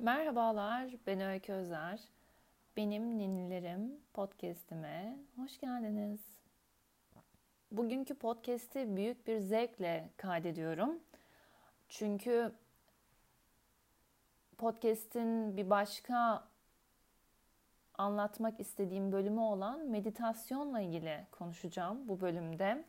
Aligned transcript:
Merhabalar, 0.00 0.90
ben 1.06 1.20
Öykü 1.20 1.52
Özer. 1.52 2.00
Benim 2.76 3.18
Ninnilerim 3.18 4.00
podcast'ime 4.14 5.16
hoş 5.36 5.60
geldiniz. 5.60 6.20
Bugünkü 7.70 8.14
podcast'i 8.14 8.96
büyük 8.96 9.26
bir 9.26 9.38
zevkle 9.38 10.10
kaydediyorum. 10.16 10.98
Çünkü 11.88 12.52
podcast'in 14.58 15.56
bir 15.56 15.70
başka 15.70 16.44
anlatmak 17.94 18.60
istediğim 18.60 19.12
bölümü 19.12 19.40
olan 19.40 19.86
meditasyonla 19.86 20.80
ilgili 20.80 21.26
konuşacağım 21.30 22.08
bu 22.08 22.20
bölümde. 22.20 22.84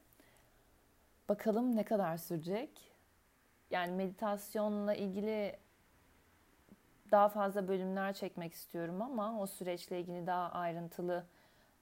Bakalım 1.30 1.76
ne 1.76 1.84
kadar 1.84 2.18
sürecek? 2.18 2.92
Yani 3.72 3.92
meditasyonla 3.92 4.96
ilgili 4.96 5.58
daha 7.12 7.30
fazla 7.30 7.68
bölümler 7.68 8.14
çekmek 8.14 8.54
istiyorum 8.54 9.02
ama 9.02 9.42
o 9.42 9.48
süreçle 9.48 10.00
ilgili 10.00 10.28
daha 10.28 10.52
ayrıntılı 10.52 11.26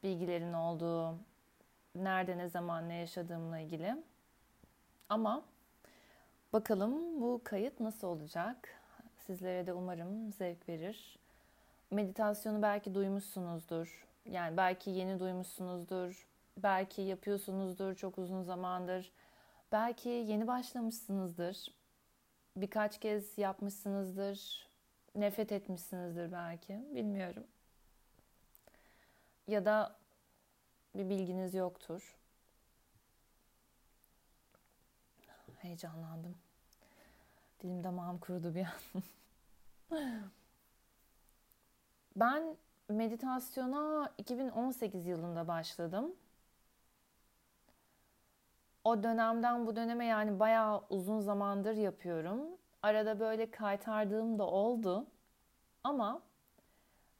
bilgilerin 0.04 0.54
olduğu, 0.54 1.16
nerede 1.96 2.38
ne 2.38 2.50
zaman 2.50 2.90
ne 2.90 2.96
yaşadığımla 2.96 3.60
ilgili. 3.60 4.04
Ama 5.10 5.44
bakalım 6.54 7.22
bu 7.22 7.42
kayıt 7.44 7.80
nasıl 7.80 8.08
olacak? 8.08 8.70
Sizlere 9.18 9.68
de 9.68 9.74
umarım 9.74 10.32
zevk 10.32 10.70
verir. 10.70 11.20
Meditasyonu 11.92 12.62
belki 12.62 12.96
duymuşsunuzdur. 12.96 14.08
Yani 14.26 14.58
belki 14.58 14.90
yeni 14.90 15.20
duymuşsunuzdur. 15.20 16.28
Belki 16.58 17.02
yapıyorsunuzdur 17.02 17.96
çok 17.96 18.18
uzun 18.18 18.44
zamandır. 18.44 19.12
Belki 19.72 20.10
yeni 20.10 20.48
başlamışsınızdır. 20.48 21.74
Birkaç 22.56 23.00
kez 23.00 23.38
yapmışsınızdır 23.38 24.69
nefret 25.16 25.52
etmişsinizdir 25.52 26.32
belki. 26.32 26.86
Bilmiyorum. 26.96 27.44
Ya 29.48 29.66
da 29.66 29.96
bir 30.96 31.10
bilginiz 31.10 31.54
yoktur. 31.54 32.16
Heyecanlandım. 35.62 36.36
Dilim 37.60 37.84
damağım 37.84 38.18
kurudu 38.18 38.56
bir 38.56 38.66
an. 38.66 39.04
ben 42.16 42.58
meditasyona 42.90 44.14
2018 44.18 45.06
yılında 45.06 45.48
başladım. 45.48 46.16
O 48.84 49.04
dönemden 49.04 49.68
bu 49.68 49.76
döneme 49.76 50.06
yani 50.06 50.40
bayağı 50.40 50.84
uzun 50.90 51.20
zamandır 51.20 51.76
yapıyorum 51.76 52.59
arada 52.84 53.20
böyle 53.20 53.52
kaytardığım 53.52 54.40
da 54.40 54.48
oldu. 54.48 55.08
Ama 55.84 56.22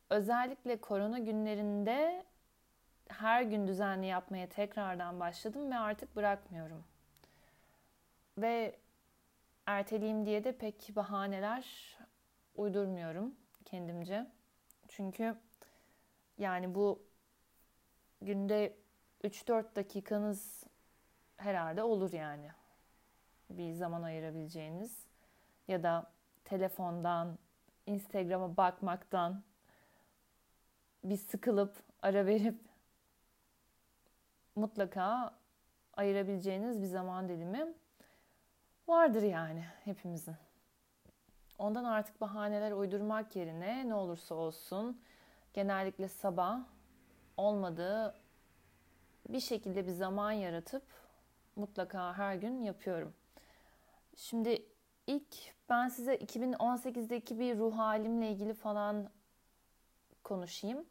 özellikle 0.10 0.82
korona 0.82 1.20
günlerinde 1.20 2.26
her 3.08 3.42
gün 3.42 3.68
düzenli 3.68 4.06
yapmaya 4.06 4.50
tekrardan 4.50 5.20
başladım 5.20 5.72
ve 5.72 5.78
artık 5.78 6.16
bırakmıyorum. 6.16 6.84
Ve 8.38 8.76
erteleyeyim 9.66 10.26
diye 10.26 10.44
de 10.44 10.58
pek 10.58 10.96
bahaneler 10.96 11.98
uydurmuyorum 12.56 13.36
kendimce. 13.66 14.28
Çünkü 14.88 15.36
yani 16.38 16.76
bu 16.76 17.04
günde 18.22 18.78
3-4 19.24 19.76
dakikanız 19.76 20.64
herhalde 21.38 21.84
olur 21.84 22.14
yani. 22.14 22.52
Bir 23.50 23.74
zaman 23.74 24.04
ayırabileceğiniz 24.04 25.09
ya 25.70 25.84
da 25.84 26.12
telefondan, 26.46 27.38
Instagram'a 27.86 28.58
bakmaktan 28.58 29.44
bir 31.04 31.18
sıkılıp 31.18 31.84
ara 32.02 32.26
verip 32.26 32.62
mutlaka 34.56 35.36
ayırabileceğiniz 35.94 36.82
bir 36.82 36.88
zaman 36.88 37.30
dilimi 37.30 37.74
vardır 38.88 39.22
yani 39.22 39.66
hepimizin. 39.86 40.36
Ondan 41.58 41.84
artık 41.84 42.22
bahaneler 42.22 42.72
uydurmak 42.72 43.36
yerine 43.36 43.90
ne 43.90 43.94
olursa 43.94 44.36
olsun 44.36 45.02
genellikle 45.54 46.08
sabah 46.08 46.60
olmadığı 47.38 48.16
bir 49.30 49.40
şekilde 49.40 49.88
bir 49.88 49.92
zaman 49.92 50.32
yaratıp 50.32 50.84
mutlaka 51.56 52.18
her 52.18 52.36
gün 52.36 52.64
yapıyorum. 52.64 53.14
Şimdi 54.16 54.66
ilk 55.10 55.36
ben 55.70 55.88
size 55.88 56.16
2018'deki 56.16 57.40
bir 57.40 57.58
ruh 57.58 57.78
halimle 57.78 58.32
ilgili 58.32 58.54
falan 58.54 59.10
konuşayım. 60.24 60.86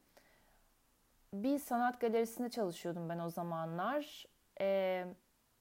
Bir 1.33 1.59
sanat 1.59 2.01
galerisinde 2.01 2.49
çalışıyordum 2.49 3.09
ben 3.09 3.19
o 3.19 3.31
zamanlar. 3.31 4.27
Ee, 4.61 5.07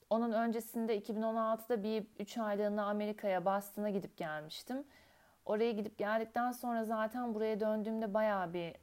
onun 0.10 0.32
öncesinde 0.32 1.00
2016'da 1.00 1.84
bir 1.84 2.08
3 2.20 2.38
aylığına 2.38 2.86
Amerika'ya, 2.86 3.46
Boston'a 3.46 3.90
gidip 3.90 4.18
gelmiştim. 4.18 4.84
Oraya 5.46 5.72
gidip 5.72 5.98
geldikten 5.98 6.52
sonra 6.52 6.86
zaten 6.86 7.34
buraya 7.34 7.60
döndüğümde 7.60 8.14
bayağı 8.14 8.54
bir 8.54 8.76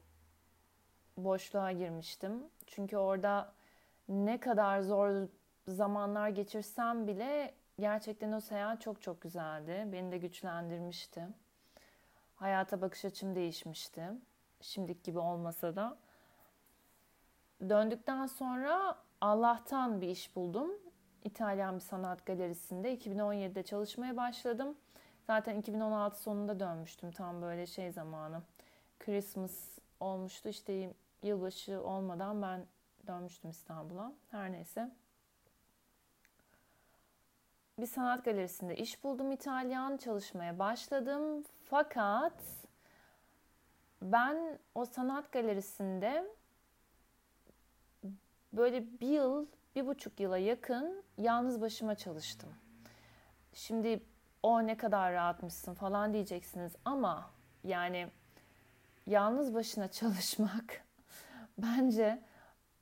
boşluğa 1.17 1.71
girmiştim. 1.71 2.43
Çünkü 2.65 2.97
orada 2.97 3.53
ne 4.09 4.39
kadar 4.39 4.81
zor 4.81 5.27
zamanlar 5.67 6.29
geçirsem 6.29 7.07
bile 7.07 7.53
Gerçekten 7.79 8.31
o 8.31 8.41
seyahat 8.41 8.81
çok 8.81 9.01
çok 9.01 9.21
güzeldi. 9.21 9.87
Beni 9.91 10.11
de 10.11 10.17
güçlendirmişti. 10.17 11.27
Hayata 12.35 12.81
bakış 12.81 13.05
açım 13.05 13.35
değişmişti. 13.35 14.03
Şimdiki 14.61 15.03
gibi 15.03 15.19
olmasa 15.19 15.75
da. 15.75 15.97
Döndükten 17.69 18.25
sonra 18.25 18.95
Allah'tan 19.21 20.01
bir 20.01 20.09
iş 20.09 20.35
buldum. 20.35 20.71
İtalyan 21.23 21.75
bir 21.75 21.81
sanat 21.81 22.25
galerisinde 22.25 22.95
2017'de 22.95 23.63
çalışmaya 23.63 24.17
başladım. 24.17 24.77
Zaten 25.27 25.59
2016 25.59 26.21
sonunda 26.21 26.59
dönmüştüm 26.59 27.11
tam 27.11 27.41
böyle 27.41 27.65
şey 27.65 27.91
zamanı. 27.91 28.41
Christmas 28.99 29.79
olmuştu 29.99 30.49
işte 30.49 30.93
yılbaşı 31.23 31.83
olmadan 31.83 32.41
ben 32.41 32.65
dönmüştüm 33.07 33.49
İstanbul'a. 33.49 34.13
Her 34.31 34.51
neyse 34.51 34.91
bir 37.79 37.87
sanat 37.87 38.25
galerisinde 38.25 38.75
iş 38.75 39.03
buldum 39.03 39.31
İtalyan, 39.31 39.97
çalışmaya 39.97 40.59
başladım. 40.59 41.43
Fakat 41.69 42.33
ben 44.01 44.59
o 44.75 44.85
sanat 44.85 45.31
galerisinde 45.31 46.27
böyle 48.53 48.99
bir 49.01 49.07
yıl, 49.07 49.45
bir 49.75 49.87
buçuk 49.87 50.19
yıla 50.19 50.37
yakın 50.37 51.03
yalnız 51.17 51.61
başıma 51.61 51.95
çalıştım. 51.95 52.49
Şimdi 53.53 54.03
o 54.43 54.67
ne 54.67 54.77
kadar 54.77 55.13
rahatmışsın 55.13 55.73
falan 55.73 56.13
diyeceksiniz 56.13 56.75
ama 56.85 57.29
yani 57.63 58.07
yalnız 59.07 59.53
başına 59.53 59.87
çalışmak 59.87 60.83
bence 61.57 62.21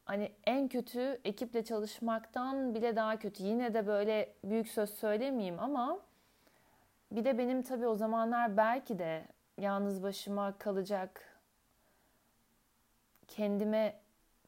hani 0.05 0.31
en 0.45 0.67
kötü 0.67 1.21
ekiple 1.23 1.65
çalışmaktan 1.65 2.75
bile 2.75 2.95
daha 2.95 3.19
kötü. 3.19 3.43
Yine 3.43 3.73
de 3.73 3.87
böyle 3.87 4.33
büyük 4.43 4.67
söz 4.67 4.89
söylemeyeyim 4.89 5.59
ama 5.59 5.99
bir 7.11 7.25
de 7.25 7.37
benim 7.37 7.63
tabii 7.63 7.87
o 7.87 7.95
zamanlar 7.95 8.57
belki 8.57 8.99
de 8.99 9.27
yalnız 9.57 10.03
başıma 10.03 10.57
kalacak 10.57 11.39
kendime 13.27 13.99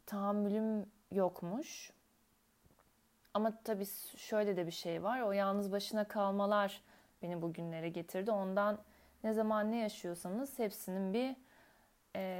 tahammülüm 0.06 0.86
yokmuş. 1.12 1.92
Ama 3.34 3.64
tabii 3.64 3.86
şöyle 4.18 4.58
de 4.58 4.66
bir 4.66 4.72
şey 4.72 5.04
var. 5.04 5.22
O 5.22 5.32
yalnız 5.32 5.72
başına 5.72 6.08
kalmalar 6.08 6.82
beni 7.22 7.42
bugünlere 7.42 7.90
getirdi. 7.90 8.32
Ondan 8.32 8.78
ne 9.24 9.34
zaman 9.34 9.72
ne 9.72 9.78
yaşıyorsanız 9.78 10.60
hepsinin 10.60 11.14
bir 11.14 11.36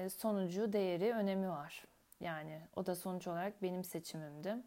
sonucu, 0.10 0.74
değeri, 0.74 1.14
önemi 1.14 1.50
var. 1.50 1.86
Yani 2.20 2.62
o 2.76 2.86
da 2.86 2.96
sonuç 2.96 3.28
olarak 3.28 3.62
benim 3.62 3.84
seçimimdi. 3.84 4.58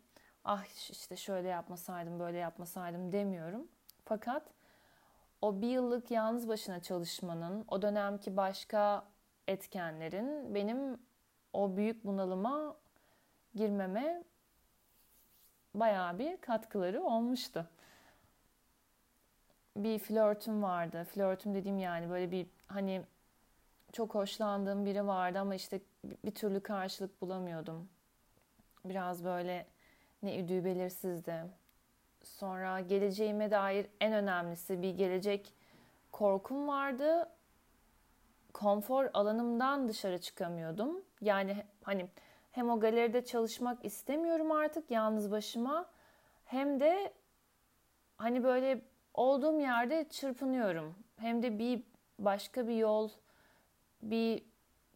Ah 0.45 0.65
işte 0.91 1.17
şöyle 1.17 1.49
yapmasaydım, 1.49 2.21
böyle 2.21 2.39
yapmasaydım 2.39 3.13
demiyorum. 3.13 3.69
Fakat 4.05 4.43
o 5.43 5.61
bir 5.61 5.69
yıllık 5.69 6.11
yalnız 6.11 6.49
başına 6.49 6.83
çalışmanın, 6.83 7.65
o 7.69 7.83
dönemki 7.83 8.37
başka 8.37 9.05
etkenlerin 9.49 10.55
benim 10.55 10.99
o 11.53 11.77
büyük 11.77 12.05
bunalıma 12.05 12.77
girmeme 13.55 14.25
bayağı 15.75 16.19
bir 16.19 16.41
katkıları 16.41 17.03
olmuştu. 17.03 17.67
Bir 19.77 19.99
flörtüm 19.99 20.63
vardı. 20.63 21.05
Flörtüm 21.05 21.55
dediğim 21.55 21.79
yani 21.79 22.11
böyle 22.11 22.31
bir 22.31 22.47
hani 22.67 23.03
çok 23.93 24.15
hoşlandığım 24.15 24.87
biri 24.87 25.07
vardı 25.07 25.39
ama 25.39 25.55
işte 25.55 25.81
bir 26.25 26.35
türlü 26.35 26.61
karşılık 26.61 27.21
bulamıyordum. 27.23 27.89
Biraz 28.85 29.25
böyle 29.25 29.67
ne 30.23 30.39
üdüğü 30.39 30.65
belirsizdi. 30.65 31.45
Sonra 32.23 32.81
geleceğime 32.81 33.51
dair 33.51 33.87
en 34.01 34.13
önemlisi 34.13 34.83
bir 34.83 34.91
gelecek 34.91 35.55
korkum 36.13 36.69
vardı. 36.69 37.29
konfor 38.53 39.11
alanımdan 39.15 39.89
dışarı 39.89 40.21
çıkamıyordum. 40.21 41.05
Yani 41.21 41.65
hani 41.83 42.09
hem 42.53 42.71
o 42.71 42.81
galeride 42.81 43.25
çalışmak 43.25 43.85
istemiyorum 43.85 44.53
artık 44.53 44.91
yalnız 44.91 45.31
başıma 45.31 45.91
hem 46.45 46.81
de 46.81 47.13
hani 48.17 48.45
böyle 48.45 48.81
olduğum 49.15 49.61
yerde 49.61 50.09
çırpınıyorum. 50.11 50.95
Hem 51.17 51.43
de 51.43 51.59
bir 51.59 51.83
başka 52.19 52.69
bir 52.69 52.75
yol, 52.77 53.11
bir 54.03 54.43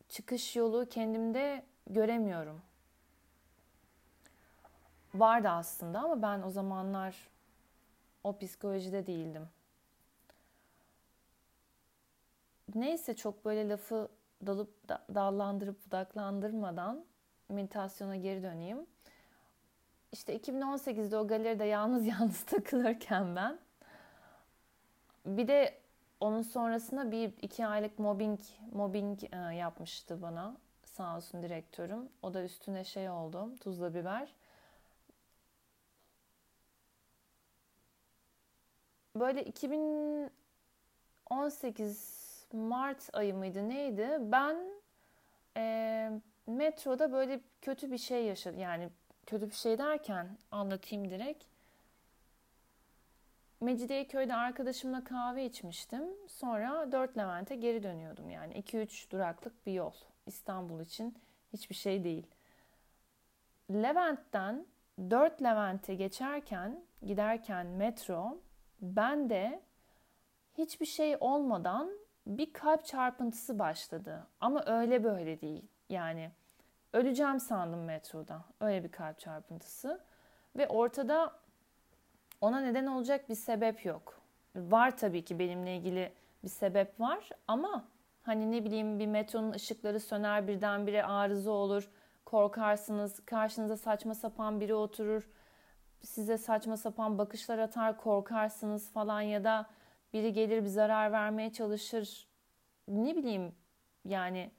çıkış 0.09 0.57
yolu 0.57 0.89
kendimde 0.89 1.65
göremiyorum. 1.91 2.63
Vardı 5.15 5.49
aslında 5.49 6.01
ama 6.01 6.23
ben 6.23 6.43
o 6.43 6.51
zamanlar 6.51 7.29
o 8.25 8.39
psikolojide 8.39 9.07
değildim. 9.07 9.49
Neyse 12.75 13.17
çok 13.17 13.45
böyle 13.45 13.69
lafı 13.69 14.09
dalıp 14.47 14.89
da, 14.89 15.05
dallandırıp 15.15 15.87
budaklandırmadan 15.87 17.05
meditasyona 17.49 18.17
geri 18.17 18.43
döneyim. 18.43 18.87
İşte 20.13 20.37
2018'de 20.37 21.17
o 21.17 21.29
galeride 21.29 21.65
yalnız 21.65 22.07
yalnız 22.21 22.43
takılırken 22.45 23.37
ben 23.37 23.59
bir 25.27 25.49
de 25.49 25.82
onun 26.23 26.43
sonrasında 26.43 27.11
bir 27.13 27.33
iki 27.43 27.67
aylık 27.67 27.99
mobbing 27.99 28.41
mobbing 28.73 29.19
e, 29.25 29.37
yapmıştı 29.55 30.23
bana 30.23 30.57
sağ 30.85 31.17
olsun 31.17 31.43
direktörüm. 31.43 32.09
O 32.23 32.35
da 32.35 32.45
üstüne 32.45 32.85
şey 32.85 33.11
oldu 33.11 33.57
tuzla 33.61 33.95
biber. 33.95 34.35
Böyle 39.17 39.45
2018 39.45 40.33
Mart 42.53 43.11
ayı 43.13 43.35
mıydı 43.35 43.69
neydi? 43.69 44.19
Ben 44.21 44.57
e, 45.57 46.11
metroda 46.47 47.13
böyle 47.13 47.41
kötü 47.63 47.93
bir 47.93 47.99
şey 47.99 48.25
yaşadım. 48.25 48.61
Yani 48.61 48.89
kötü 49.27 49.51
bir 49.51 49.55
şey 49.55 49.79
derken 49.79 50.39
anlatayım 50.51 51.11
direkt. 51.11 51.52
Mecidiyeköy'de 53.63 54.35
arkadaşımla 54.35 55.05
kahve 55.05 55.45
içmiştim. 55.45 56.03
Sonra 56.29 56.93
4 56.93 57.19
Levent'e 57.19 57.55
geri 57.55 57.83
dönüyordum. 57.83 58.31
Yani 58.31 58.55
2-3 58.55 59.11
duraklık 59.11 59.67
bir 59.67 59.73
yol. 59.73 59.93
İstanbul 60.27 60.81
için 60.81 61.19
hiçbir 61.53 61.75
şey 61.75 62.05
değil. 62.05 62.27
Levent'ten 63.71 64.67
4 65.11 65.43
Levent'e 65.43 65.95
geçerken, 65.95 66.85
giderken 67.07 67.67
metro, 67.67 68.39
ben 68.81 69.31
de 69.31 69.63
hiçbir 70.59 70.87
şey 70.87 71.17
olmadan 71.21 71.91
bir 72.27 72.53
kalp 72.53 72.85
çarpıntısı 72.85 73.59
başladı. 73.59 74.27
Ama 74.41 74.65
öyle 74.67 75.05
böyle 75.05 75.41
değil. 75.41 75.65
Yani 75.89 76.31
öleceğim 76.93 77.41
sandım 77.41 77.85
metroda. 77.85 78.45
Öyle 78.61 78.85
bir 78.85 78.93
kalp 78.93 79.19
çarpıntısı. 79.19 80.01
Ve 80.57 80.69
ortada 80.69 81.42
ona 82.43 82.61
neden 82.61 82.87
olacak 82.87 83.29
bir 83.29 83.35
sebep 83.35 83.85
yok. 83.85 84.21
Var 84.57 84.97
tabii 84.97 85.25
ki 85.25 85.39
benimle 85.39 85.77
ilgili 85.77 86.13
bir 86.45 86.49
sebep 86.49 87.01
var 87.01 87.31
ama 87.49 87.85
hani 88.23 88.51
ne 88.51 88.65
bileyim 88.65 88.99
bir 88.99 89.07
metronun 89.07 89.53
ışıkları 89.53 90.01
söner 90.01 90.49
birdenbire 90.49 91.05
arıza 91.05 91.51
olur. 91.51 91.91
Korkarsınız. 92.25 93.21
Karşınıza 93.27 93.77
saçma 93.77 94.15
sapan 94.15 94.61
biri 94.61 94.75
oturur. 94.75 95.29
Size 96.03 96.39
saçma 96.39 96.77
sapan 96.77 97.19
bakışlar 97.19 97.59
atar 97.59 97.97
korkarsınız 97.97 98.93
falan 98.93 99.21
ya 99.21 99.45
da 99.45 99.67
biri 100.13 100.33
gelir 100.33 100.63
bir 100.63 100.69
zarar 100.69 101.13
vermeye 101.13 101.53
çalışır. 101.53 102.29
Ne 102.89 103.17
bileyim 103.17 103.55
yani 104.05 104.51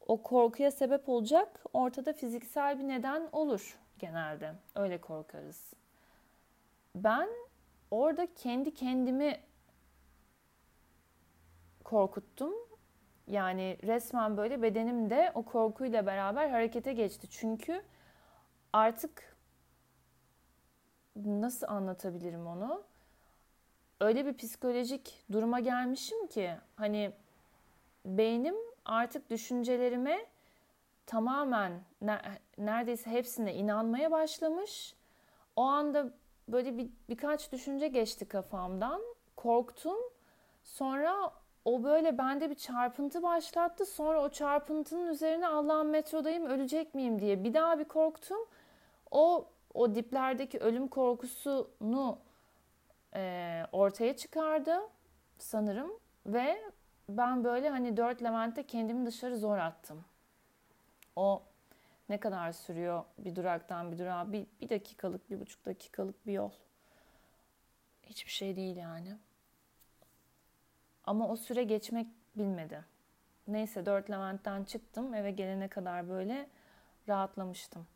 o 0.00 0.22
korkuya 0.22 0.70
sebep 0.70 1.08
olacak 1.08 1.64
ortada 1.72 2.12
fiziksel 2.12 2.78
bir 2.78 2.88
neden 2.88 3.28
olur 3.32 3.78
genelde. 3.98 4.54
Öyle 4.74 5.00
korkarız. 5.00 5.83
Ben 6.94 7.28
orada 7.90 8.34
kendi 8.34 8.74
kendimi 8.74 9.40
korkuttum. 11.84 12.54
Yani 13.26 13.78
resmen 13.82 14.36
böyle 14.36 14.62
bedenim 14.62 15.10
de 15.10 15.32
o 15.34 15.42
korkuyla 15.42 16.06
beraber 16.06 16.50
harekete 16.50 16.92
geçti. 16.92 17.26
Çünkü 17.30 17.82
artık 18.72 19.36
nasıl 21.16 21.66
anlatabilirim 21.66 22.46
onu? 22.46 22.82
Öyle 24.00 24.26
bir 24.26 24.36
psikolojik 24.36 25.24
duruma 25.32 25.60
gelmişim 25.60 26.26
ki 26.26 26.50
hani 26.76 27.12
beynim 28.04 28.54
artık 28.84 29.30
düşüncelerime 29.30 30.26
tamamen 31.06 31.72
neredeyse 32.58 33.10
hepsine 33.10 33.54
inanmaya 33.54 34.10
başlamış. 34.10 34.94
O 35.56 35.62
anda 35.62 36.12
böyle 36.48 36.78
bir 36.78 36.90
birkaç 37.08 37.52
düşünce 37.52 37.88
geçti 37.88 38.28
kafamdan. 38.28 39.02
Korktum. 39.36 39.98
Sonra 40.64 41.32
o 41.64 41.84
böyle 41.84 42.18
bende 42.18 42.50
bir 42.50 42.54
çarpıntı 42.54 43.22
başlattı. 43.22 43.86
Sonra 43.86 44.22
o 44.22 44.28
çarpıntının 44.28 45.06
üzerine 45.06 45.46
Allah'ın 45.46 45.86
metrodayım 45.86 46.46
ölecek 46.46 46.94
miyim 46.94 47.20
diye 47.20 47.44
bir 47.44 47.54
daha 47.54 47.78
bir 47.78 47.84
korktum. 47.84 48.38
O 49.10 49.48
o 49.74 49.94
diplerdeki 49.94 50.58
ölüm 50.58 50.88
korkusunu 50.88 52.18
e, 53.14 53.62
ortaya 53.72 54.16
çıkardı 54.16 54.80
sanırım 55.38 55.92
ve 56.26 56.62
ben 57.08 57.44
böyle 57.44 57.68
hani 57.68 57.96
dört 57.96 58.22
Levent'te 58.22 58.66
kendimi 58.66 59.06
dışarı 59.06 59.36
zor 59.36 59.58
attım. 59.58 60.04
O 61.16 61.42
ne 62.08 62.20
kadar 62.20 62.52
sürüyor 62.52 63.04
bir 63.18 63.36
duraktan 63.36 63.92
bir 63.92 63.98
durağa? 63.98 64.32
Bir, 64.32 64.46
bir 64.60 64.68
dakikalık, 64.68 65.30
bir 65.30 65.40
buçuk 65.40 65.66
dakikalık 65.66 66.26
bir 66.26 66.32
yol. 66.32 66.50
Hiçbir 68.02 68.30
şey 68.30 68.56
değil 68.56 68.76
yani. 68.76 69.16
Ama 71.04 71.28
o 71.28 71.36
süre 71.36 71.64
geçmek 71.64 72.06
bilmedi. 72.36 72.84
Neyse 73.48 73.86
dört 73.86 74.10
Levent'ten 74.10 74.64
çıktım. 74.64 75.14
Eve 75.14 75.30
gelene 75.30 75.68
kadar 75.68 76.08
böyle 76.08 76.48
rahatlamıştım. 77.08 77.86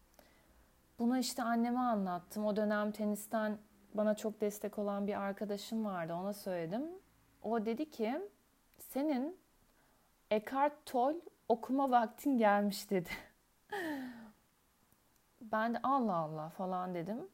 Bunu 0.98 1.18
işte 1.18 1.42
anneme 1.42 1.78
anlattım. 1.78 2.46
O 2.46 2.56
dönem 2.56 2.92
tenisten 2.92 3.58
bana 3.94 4.14
çok 4.14 4.40
destek 4.40 4.78
olan 4.78 5.06
bir 5.06 5.20
arkadaşım 5.20 5.84
vardı. 5.84 6.14
Ona 6.14 6.32
söyledim. 6.32 6.82
O 7.42 7.66
dedi 7.66 7.90
ki 7.90 8.20
senin 8.78 9.36
Eckhart 10.30 10.86
Tolle 10.86 11.20
okuma 11.48 11.90
vaktin 11.90 12.38
gelmiş 12.38 12.90
dedi. 12.90 13.10
Ben 15.52 15.74
de 15.74 15.78
Allah 15.82 16.14
Allah 16.14 16.48
falan 16.48 16.94
dedim. 16.94 17.28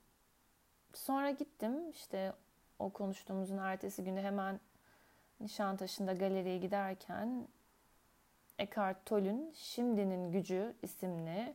Sonra 0.94 1.30
gittim 1.30 1.90
işte 1.90 2.32
o 2.78 2.90
konuştuğumuzun 2.90 3.58
ertesi 3.58 4.04
günü 4.04 4.20
hemen 4.20 4.60
Nişantaşı'nda 5.40 6.12
galeriye 6.12 6.58
giderken 6.58 7.48
Eckhart 8.58 9.06
Tolle'ün 9.06 9.52
Şimdinin 9.54 10.32
Gücü 10.32 10.74
isimli 10.82 11.54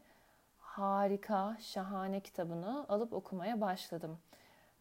harika, 0.60 1.58
şahane 1.60 2.20
kitabını 2.20 2.86
alıp 2.90 3.14
okumaya 3.14 3.62
başladım. 3.62 4.20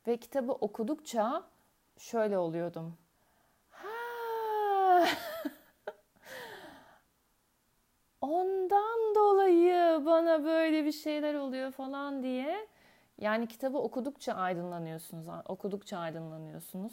Ve 0.06 0.16
kitabı 0.16 0.52
okudukça 0.52 1.42
şöyle 1.98 2.38
oluyordum. 2.38 2.96
Ondan 8.20 9.14
dolayı 9.14 9.77
bana 10.06 10.44
böyle 10.44 10.84
bir 10.84 10.92
şeyler 10.92 11.34
oluyor 11.34 11.70
falan 11.70 12.22
diye. 12.22 12.68
Yani 13.18 13.48
kitabı 13.48 13.78
okudukça 13.78 14.34
aydınlanıyorsunuz. 14.34 15.26
Okudukça 15.44 15.98
aydınlanıyorsunuz. 15.98 16.92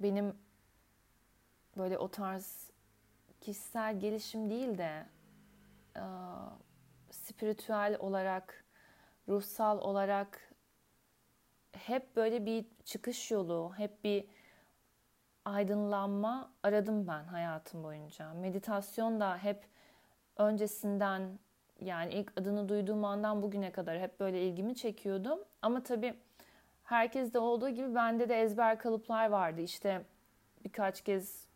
Benim 0.00 0.36
böyle 1.76 1.98
o 1.98 2.08
tarz 2.08 2.70
kişisel 3.40 4.00
gelişim 4.00 4.50
değil 4.50 4.78
de 4.78 5.06
spiritüel 7.10 7.96
olarak, 7.98 8.64
ruhsal 9.28 9.78
olarak 9.78 10.54
hep 11.72 12.16
böyle 12.16 12.46
bir 12.46 12.66
çıkış 12.84 13.30
yolu, 13.30 13.72
hep 13.76 14.04
bir 14.04 14.24
aydınlanma 15.44 16.52
aradım 16.62 17.08
ben 17.08 17.24
hayatım 17.24 17.84
boyunca. 17.84 18.32
Meditasyon 18.34 19.20
da 19.20 19.38
hep 19.38 19.66
öncesinden 20.38 21.38
yani 21.80 22.14
ilk 22.14 22.40
adını 22.40 22.68
duyduğum 22.68 23.04
andan 23.04 23.42
bugüne 23.42 23.72
kadar 23.72 24.00
hep 24.00 24.20
böyle 24.20 24.42
ilgimi 24.42 24.74
çekiyordu. 24.74 25.44
Ama 25.62 25.82
tabii 25.82 26.14
herkeste 26.84 27.38
olduğu 27.38 27.68
gibi 27.68 27.94
bende 27.94 28.28
de 28.28 28.42
ezber 28.42 28.78
kalıplar 28.78 29.28
vardı. 29.28 29.60
İşte 29.60 30.02
birkaç 30.64 31.02
kez 31.02 31.48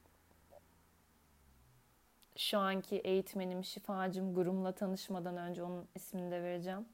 şu 2.36 2.58
anki 2.58 2.96
eğitmenim, 2.96 3.64
şifacım 3.64 4.34
Gurum'la 4.34 4.72
tanışmadan 4.72 5.36
önce 5.36 5.62
onun 5.62 5.88
ismini 5.94 6.30
de 6.30 6.42
vereceğim. 6.42 6.86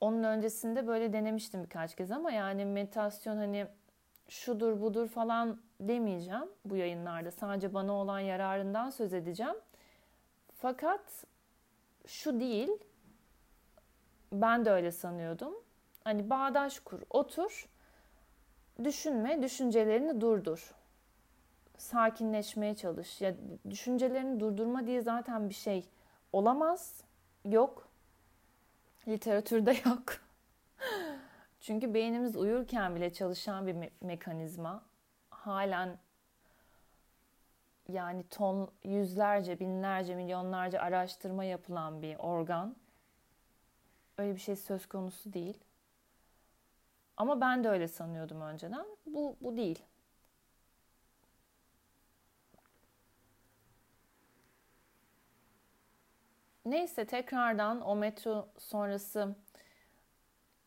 Onun 0.00 0.22
öncesinde 0.22 0.86
böyle 0.86 1.12
denemiştim 1.12 1.64
birkaç 1.64 1.96
kez 1.96 2.10
ama 2.10 2.30
yani 2.30 2.64
meditasyon 2.64 3.36
hani 3.36 3.66
şudur 4.28 4.80
budur 4.80 5.08
falan 5.08 5.60
demeyeceğim 5.80 6.48
bu 6.64 6.76
yayınlarda. 6.76 7.30
Sadece 7.30 7.74
bana 7.74 7.92
olan 7.92 8.20
yararından 8.20 8.90
söz 8.90 9.12
edeceğim. 9.12 9.54
Fakat 10.60 11.24
şu 12.06 12.40
değil. 12.40 12.70
Ben 14.32 14.64
de 14.64 14.70
öyle 14.70 14.92
sanıyordum. 14.92 15.54
Hani 16.04 16.30
bağdaş 16.30 16.80
kur, 16.80 17.00
otur. 17.10 17.68
Düşünme, 18.84 19.42
düşüncelerini 19.42 20.20
durdur. 20.20 20.74
Sakinleşmeye 21.76 22.76
çalış. 22.76 23.20
Ya 23.20 23.34
düşüncelerini 23.70 24.40
durdurma 24.40 24.86
diye 24.86 25.02
zaten 25.02 25.48
bir 25.48 25.54
şey 25.54 25.88
olamaz. 26.32 27.04
Yok. 27.44 27.88
Literatürde 29.08 29.70
yok. 29.86 30.04
Çünkü 31.60 31.94
beynimiz 31.94 32.36
uyurken 32.36 32.96
bile 32.96 33.12
çalışan 33.12 33.66
bir 33.66 33.74
me- 33.74 33.90
mekanizma. 34.00 34.82
Halen 35.30 35.98
yani 37.92 38.24
ton 38.28 38.70
yüzlerce, 38.84 39.60
binlerce, 39.60 40.14
milyonlarca 40.14 40.80
araştırma 40.80 41.44
yapılan 41.44 42.02
bir 42.02 42.16
organ. 42.18 42.76
Öyle 44.18 44.34
bir 44.34 44.40
şey 44.40 44.56
söz 44.56 44.86
konusu 44.86 45.32
değil. 45.32 45.58
Ama 47.16 47.40
ben 47.40 47.64
de 47.64 47.68
öyle 47.68 47.88
sanıyordum 47.88 48.40
önceden. 48.40 48.86
Bu, 49.06 49.36
bu 49.40 49.56
değil. 49.56 49.82
Neyse 56.64 57.06
tekrardan 57.06 57.80
o 57.80 57.96
metro 57.96 58.48
sonrası 58.58 59.36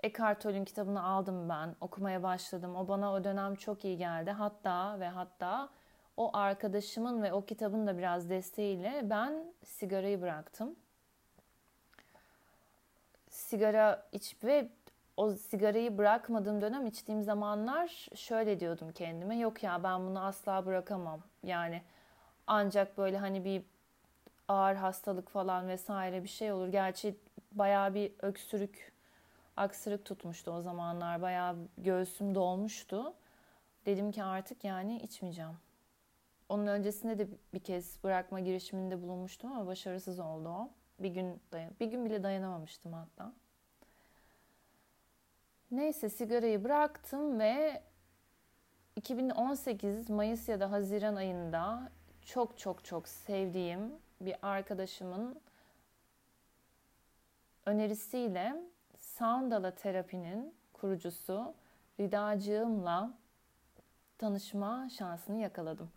Eckhart 0.03 0.42
Tolle'ün 0.42 0.65
kitabını 0.65 1.03
aldım 1.03 1.50
ben. 1.50 1.75
Okumaya 1.82 2.24
başladım. 2.24 2.75
O 2.75 2.88
bana 2.88 3.13
o 3.13 3.24
dönem 3.24 3.56
çok 3.56 3.86
iyi 3.86 3.98
geldi. 3.98 4.32
Hatta 4.32 5.00
ve 5.00 5.08
hatta 5.10 5.70
o 6.17 6.38
arkadaşımın 6.38 7.24
ve 7.24 7.34
o 7.34 7.46
kitabın 7.46 7.88
da 7.88 7.98
biraz 7.98 8.29
desteğiyle 8.29 9.01
ben 9.03 9.53
sigarayı 9.63 10.22
bıraktım. 10.22 10.75
Sigara 13.29 14.05
iç 14.12 14.36
ve 14.43 14.70
o 15.17 15.32
sigarayı 15.32 15.98
bırakmadığım 15.98 16.62
dönem 16.62 16.86
içtiğim 16.86 17.24
zamanlar 17.24 18.08
şöyle 18.15 18.60
diyordum 18.60 18.91
kendime. 18.91 19.38
Yok 19.38 19.63
ya 19.63 19.84
ben 19.84 20.00
bunu 20.00 20.25
asla 20.25 20.65
bırakamam. 20.65 21.22
Yani 21.43 21.82
ancak 22.48 22.98
böyle 22.98 23.17
hani 23.17 23.46
bir 23.46 23.63
ağır 24.48 24.75
hastalık 24.75 25.29
falan 25.29 25.67
vesaire 25.67 26.24
bir 26.24 26.27
şey 26.27 26.51
olur. 26.51 26.67
Gerçi 26.67 27.15
bayağı 27.51 27.93
bir 27.93 28.12
öksürük, 28.22 28.91
aksırık 29.58 30.05
tutmuştu 30.05 30.51
o 30.51 30.62
zamanlar. 30.62 31.22
Bayağı 31.22 31.55
göğsüm 31.77 32.36
dolmuştu. 32.36 33.13
Dedim 33.86 34.12
ki 34.12 34.24
artık 34.24 34.63
yani 34.63 35.00
içmeyeceğim. 35.00 35.58
Onun 36.53 36.67
öncesinde 36.67 37.19
de 37.19 37.27
bir 37.53 37.60
kez 37.60 38.03
bırakma 38.03 38.39
girişiminde 38.39 39.01
bulunmuştum 39.01 39.51
ama 39.51 39.67
başarısız 39.67 40.19
oldu 40.19 40.50
o. 40.50 40.69
Bir 41.00 41.10
gün 41.10 41.41
dayan 41.51 41.72
bir 41.79 41.88
gün 41.88 42.05
bile 42.05 42.24
dayanamamıştım 42.24 42.93
hatta. 42.93 43.33
Neyse 45.72 46.10
sigarayı 46.10 46.63
bıraktım 46.63 47.39
ve 47.39 47.83
2018 48.95 50.10
Mayıs 50.10 50.50
ya 50.50 50.60
da 50.60 50.72
Haziran 50.72 51.15
ayında 51.15 51.91
çok 52.25 52.57
çok 52.57 52.86
çok 52.86 53.07
sevdiğim 53.07 53.93
bir 54.22 54.36
arkadaşımın 54.41 55.39
önerisiyle 57.65 58.55
Soundala 59.00 59.72
terapinin 59.75 60.55
kurucusu 60.74 61.53
Ridacığımla 62.00 63.13
tanışma 64.17 64.89
şansını 64.89 65.38
yakaladım. 65.38 65.91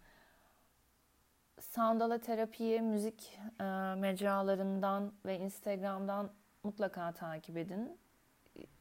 Soundala 1.61 2.19
terapiyi 2.19 2.83
müzik 2.83 3.39
e, 3.61 3.65
mecralarından 3.95 5.13
ve 5.27 5.39
Instagram'dan 5.39 6.31
mutlaka 6.63 7.13
takip 7.13 7.57
edin. 7.57 7.99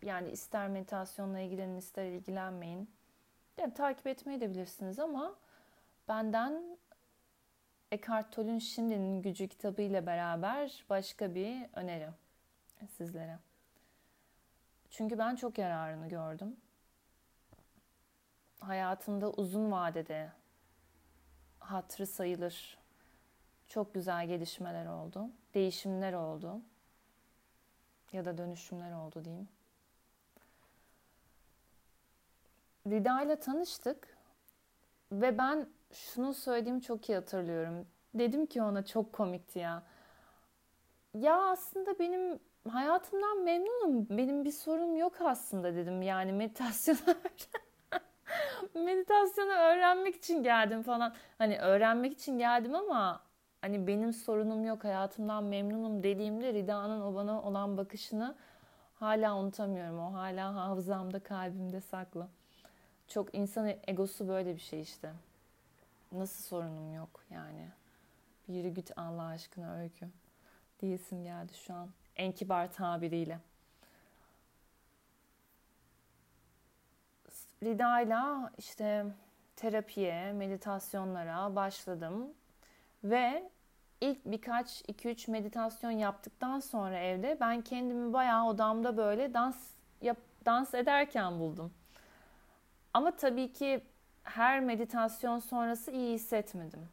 Yani 0.01 0.29
ister 0.29 0.67
meditasyonla 0.67 1.39
ilgilenin 1.39 1.75
ister 1.77 2.05
ilgilenmeyin. 2.05 2.89
Yani 3.57 3.73
takip 3.73 4.07
etmeyi 4.07 4.41
de 4.41 4.49
bilirsiniz 4.49 4.99
ama 4.99 5.35
benden 6.07 6.77
Eckhart 7.91 8.31
Tolle'ün 8.31 8.59
Şimdinin 8.59 9.21
Gücü 9.21 9.47
kitabı 9.47 9.81
ile 9.81 10.05
beraber 10.05 10.85
başka 10.89 11.35
bir 11.35 11.65
öneri 11.73 12.09
sizlere. 12.87 13.39
Çünkü 14.89 15.17
ben 15.17 15.35
çok 15.35 15.57
yararını 15.57 16.09
gördüm. 16.09 16.57
Hayatımda 18.59 19.31
uzun 19.31 19.71
vadede 19.71 20.31
hatırı 21.71 22.07
sayılır 22.07 22.77
çok 23.67 23.93
güzel 23.93 24.27
gelişmeler 24.27 24.85
oldu. 24.85 25.29
Değişimler 25.53 26.13
oldu. 26.13 26.61
Ya 28.13 28.25
da 28.25 28.37
dönüşümler 28.37 28.91
oldu 28.91 29.25
diyeyim. 29.25 29.47
Rida 32.87 33.21
ile 33.21 33.35
tanıştık 33.39 34.17
ve 35.11 35.37
ben 35.37 35.67
şunu 35.93 36.33
söylediğimi 36.33 36.81
çok 36.81 37.09
iyi 37.09 37.15
hatırlıyorum. 37.15 37.87
Dedim 38.13 38.45
ki 38.45 38.61
ona 38.61 38.85
çok 38.85 39.13
komikti 39.13 39.59
ya. 39.59 39.83
Ya 41.13 41.41
aslında 41.41 41.99
benim 41.99 42.39
hayatımdan 42.69 43.43
memnunum. 43.43 44.07
Benim 44.09 44.45
bir 44.45 44.51
sorunum 44.51 44.95
yok 44.95 45.21
aslında 45.21 45.75
dedim. 45.75 46.01
Yani 46.01 46.31
meditasyon 46.33 46.97
meditasyonu 48.75 49.51
öğrenmek 49.51 50.15
için 50.15 50.43
geldim 50.43 50.83
falan. 50.83 51.13
Hani 51.37 51.59
öğrenmek 51.59 52.13
için 52.13 52.37
geldim 52.37 52.75
ama 52.75 53.21
hani 53.61 53.87
benim 53.87 54.13
sorunum 54.13 54.65
yok 54.65 54.83
hayatımdan 54.83 55.43
memnunum 55.43 56.03
dediğimde 56.03 56.53
Rida'nın 56.53 57.01
o 57.01 57.15
bana 57.15 57.41
olan 57.41 57.77
bakışını 57.77 58.35
hala 58.95 59.35
unutamıyorum. 59.37 59.99
O 59.99 60.13
hala 60.13 60.55
hafızamda 60.55 61.19
kalbimde 61.19 61.81
saklı. 61.81 62.27
Çok 63.07 63.35
insan 63.35 63.73
egosu 63.87 64.27
böyle 64.27 64.55
bir 64.55 64.61
şey 64.61 64.81
işte. 64.81 65.13
Nasıl 66.11 66.43
sorunum 66.43 66.93
yok 66.93 67.23
yani. 67.29 67.69
Yürü 68.47 68.69
git 68.69 68.91
Allah 68.97 69.25
aşkına 69.25 69.77
öykü. 69.77 70.07
Diyesim 70.79 71.23
geldi 71.23 71.53
şu 71.53 71.73
an. 71.73 71.89
En 72.15 72.31
kibar 72.31 72.71
tabiriyle. 72.71 73.39
Rida'yla 77.63 78.51
işte 78.57 79.05
terapiye, 79.55 80.33
meditasyonlara 80.33 81.55
başladım. 81.55 82.33
Ve 83.03 83.49
ilk 84.01 84.25
birkaç 84.25 84.81
2-3 84.81 85.31
meditasyon 85.31 85.91
yaptıktan 85.91 86.59
sonra 86.59 86.99
evde 86.99 87.37
ben 87.39 87.61
kendimi 87.61 88.13
bayağı 88.13 88.45
odamda 88.47 88.97
böyle 88.97 89.33
dans 89.33 89.71
yap, 90.01 90.17
dans 90.45 90.73
ederken 90.73 91.39
buldum. 91.39 91.73
Ama 92.93 93.15
tabii 93.15 93.53
ki 93.53 93.83
her 94.23 94.59
meditasyon 94.59 95.39
sonrası 95.39 95.91
iyi 95.91 96.13
hissetmedim. 96.13 96.89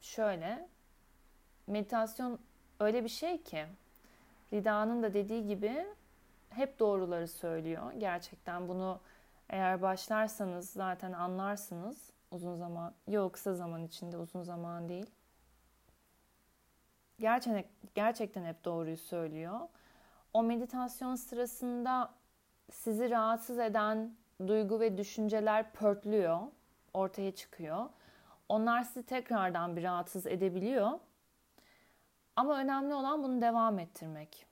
Şöyle, 0.00 0.68
meditasyon 1.66 2.38
öyle 2.80 3.04
bir 3.04 3.08
şey 3.08 3.42
ki 3.42 3.66
Rida'nın 4.52 5.02
da 5.02 5.14
dediği 5.14 5.46
gibi 5.46 5.86
hep 6.50 6.78
doğruları 6.78 7.28
söylüyor. 7.28 7.92
Gerçekten 7.98 8.68
bunu 8.68 9.00
eğer 9.52 9.82
başlarsanız 9.82 10.70
zaten 10.70 11.12
anlarsınız 11.12 12.10
uzun 12.30 12.54
zaman. 12.54 12.94
Yok 13.08 13.32
kısa 13.32 13.54
zaman 13.54 13.82
içinde 13.84 14.18
uzun 14.18 14.42
zaman 14.42 14.88
değil. 14.88 15.10
Gerçekten, 17.18 17.64
gerçekten 17.94 18.44
hep 18.44 18.64
doğruyu 18.64 18.96
söylüyor. 18.96 19.60
O 20.32 20.42
meditasyon 20.42 21.14
sırasında 21.14 22.14
sizi 22.70 23.10
rahatsız 23.10 23.58
eden 23.58 24.16
duygu 24.46 24.80
ve 24.80 24.98
düşünceler 24.98 25.72
pörtlüyor, 25.72 26.40
ortaya 26.94 27.34
çıkıyor. 27.34 27.88
Onlar 28.48 28.82
sizi 28.82 29.06
tekrardan 29.06 29.76
bir 29.76 29.82
rahatsız 29.82 30.26
edebiliyor. 30.26 30.90
Ama 32.36 32.58
önemli 32.58 32.94
olan 32.94 33.22
bunu 33.22 33.42
devam 33.42 33.78
ettirmek. 33.78 34.46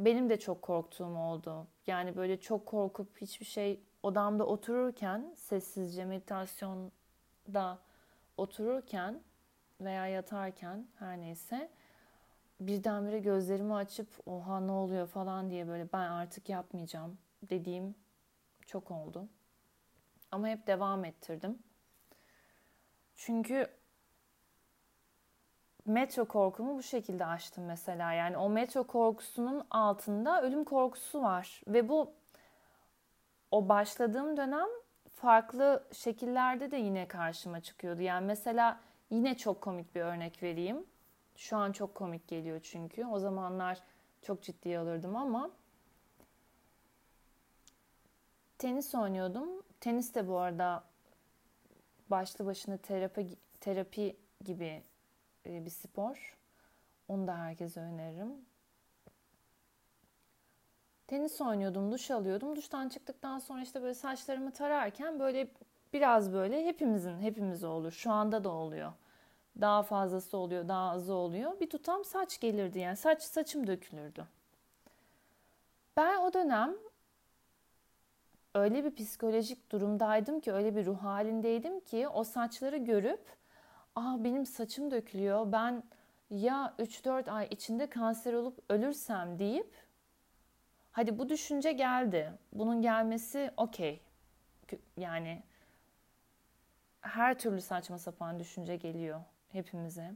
Benim 0.00 0.30
de 0.30 0.38
çok 0.38 0.62
korktuğum 0.62 1.18
oldu. 1.18 1.66
Yani 1.86 2.16
böyle 2.16 2.40
çok 2.40 2.66
korkup 2.66 3.20
hiçbir 3.20 3.46
şey 3.46 3.80
odamda 4.02 4.46
otururken, 4.46 5.32
sessizce 5.36 6.04
meditasyonda 6.04 7.78
otururken 8.36 9.22
veya 9.80 10.06
yatarken 10.06 10.86
her 10.98 11.20
neyse 11.20 11.70
birdenbire 12.60 13.18
gözlerimi 13.18 13.74
açıp 13.74 14.08
oha 14.26 14.60
ne 14.60 14.72
oluyor 14.72 15.06
falan 15.06 15.50
diye 15.50 15.68
böyle 15.68 15.92
ben 15.92 16.10
artık 16.10 16.48
yapmayacağım 16.48 17.18
dediğim 17.42 17.94
çok 18.66 18.90
oldu. 18.90 19.28
Ama 20.30 20.48
hep 20.48 20.66
devam 20.66 21.04
ettirdim. 21.04 21.58
Çünkü 23.16 23.68
metro 25.86 26.24
korkumu 26.24 26.76
bu 26.76 26.82
şekilde 26.82 27.26
aştım 27.26 27.64
mesela. 27.64 28.12
Yani 28.12 28.36
o 28.36 28.48
metro 28.48 28.84
korkusunun 28.84 29.66
altında 29.70 30.42
ölüm 30.42 30.64
korkusu 30.64 31.22
var. 31.22 31.60
Ve 31.66 31.88
bu 31.88 32.12
o 33.50 33.68
başladığım 33.68 34.36
dönem 34.36 34.68
farklı 35.08 35.84
şekillerde 35.92 36.70
de 36.70 36.76
yine 36.76 37.08
karşıma 37.08 37.60
çıkıyordu. 37.60 38.02
Yani 38.02 38.26
mesela 38.26 38.80
yine 39.10 39.36
çok 39.36 39.60
komik 39.60 39.94
bir 39.94 40.00
örnek 40.00 40.42
vereyim. 40.42 40.86
Şu 41.36 41.56
an 41.56 41.72
çok 41.72 41.94
komik 41.94 42.28
geliyor 42.28 42.60
çünkü. 42.62 43.06
O 43.06 43.18
zamanlar 43.18 43.78
çok 44.22 44.42
ciddiye 44.42 44.78
alırdım 44.78 45.16
ama 45.16 45.50
tenis 48.58 48.94
oynuyordum. 48.94 49.48
Tenis 49.80 50.14
de 50.14 50.28
bu 50.28 50.38
arada 50.38 50.84
başlı 52.10 52.46
başına 52.46 52.76
terapi 52.76 53.28
terapi 53.60 54.16
gibi 54.44 54.82
e, 55.46 55.64
bir 55.64 55.70
spor. 55.70 56.36
Onu 57.08 57.26
da 57.26 57.38
herkese 57.38 57.80
öneririm. 57.80 58.49
Tenis 61.10 61.40
oynuyordum, 61.40 61.92
duş 61.92 62.10
alıyordum. 62.10 62.56
Duştan 62.56 62.88
çıktıktan 62.88 63.38
sonra 63.38 63.62
işte 63.62 63.82
böyle 63.82 63.94
saçlarımı 63.94 64.50
tararken 64.50 65.20
böyle 65.20 65.48
biraz 65.92 66.32
böyle 66.32 66.66
hepimizin, 66.66 67.18
hepimiz 67.18 67.64
olur. 67.64 67.92
Şu 67.92 68.10
anda 68.10 68.44
da 68.44 68.48
oluyor. 68.50 68.92
Daha 69.60 69.82
fazlası 69.82 70.36
oluyor, 70.36 70.68
daha 70.68 70.90
azı 70.90 71.14
oluyor. 71.14 71.60
Bir 71.60 71.70
tutam 71.70 72.04
saç 72.04 72.40
gelirdi 72.40 72.78
yani. 72.78 72.96
Saç 72.96 73.22
saçım 73.22 73.66
dökülürdü. 73.66 74.26
Ben 75.96 76.18
o 76.18 76.32
dönem 76.32 76.74
öyle 78.54 78.84
bir 78.84 78.94
psikolojik 78.94 79.72
durumdaydım 79.72 80.40
ki, 80.40 80.52
öyle 80.52 80.76
bir 80.76 80.86
ruh 80.86 81.02
halindeydim 81.02 81.80
ki 81.80 82.08
o 82.08 82.24
saçları 82.24 82.76
görüp 82.76 83.24
"Aa 83.96 84.24
benim 84.24 84.46
saçım 84.46 84.90
dökülüyor. 84.90 85.52
Ben 85.52 85.82
ya 86.30 86.74
3-4 86.78 87.28
ay 87.28 87.48
içinde 87.50 87.86
kanser 87.86 88.32
olup 88.32 88.58
ölürsem" 88.68 89.38
deyip 89.38 89.89
hadi 90.92 91.18
bu 91.18 91.28
düşünce 91.28 91.72
geldi. 91.72 92.32
Bunun 92.52 92.82
gelmesi 92.82 93.50
okey. 93.56 94.00
Yani 94.96 95.42
her 97.00 97.38
türlü 97.38 97.60
saçma 97.60 97.98
sapan 97.98 98.38
düşünce 98.38 98.76
geliyor 98.76 99.20
hepimize. 99.52 100.14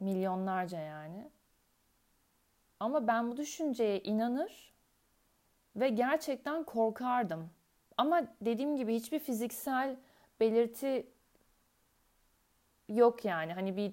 Milyonlarca 0.00 0.78
yani. 0.78 1.30
Ama 2.80 3.06
ben 3.06 3.30
bu 3.30 3.36
düşünceye 3.36 4.00
inanır 4.00 4.72
ve 5.76 5.88
gerçekten 5.88 6.64
korkardım. 6.64 7.50
Ama 7.96 8.22
dediğim 8.40 8.76
gibi 8.76 8.94
hiçbir 8.94 9.18
fiziksel 9.18 9.96
belirti 10.40 11.06
yok 12.88 13.24
yani. 13.24 13.52
Hani 13.52 13.76
bir 13.76 13.92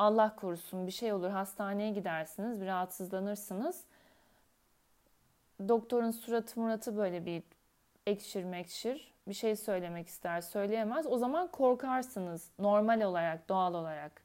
Allah 0.00 0.36
korusun 0.36 0.86
bir 0.86 0.92
şey 0.92 1.12
olur 1.12 1.30
hastaneye 1.30 1.90
gidersiniz 1.90 2.60
bir 2.60 2.66
rahatsızlanırsınız. 2.66 3.84
Doktorun 5.68 6.10
suratı 6.10 6.60
muratı 6.60 6.96
böyle 6.96 7.26
bir 7.26 7.42
ekşir 8.06 8.44
mekşir 8.44 9.12
bir 9.28 9.34
şey 9.34 9.56
söylemek 9.56 10.08
ister 10.08 10.40
söyleyemez. 10.40 11.06
O 11.06 11.18
zaman 11.18 11.48
korkarsınız 11.48 12.48
normal 12.58 13.00
olarak 13.00 13.48
doğal 13.48 13.74
olarak. 13.74 14.22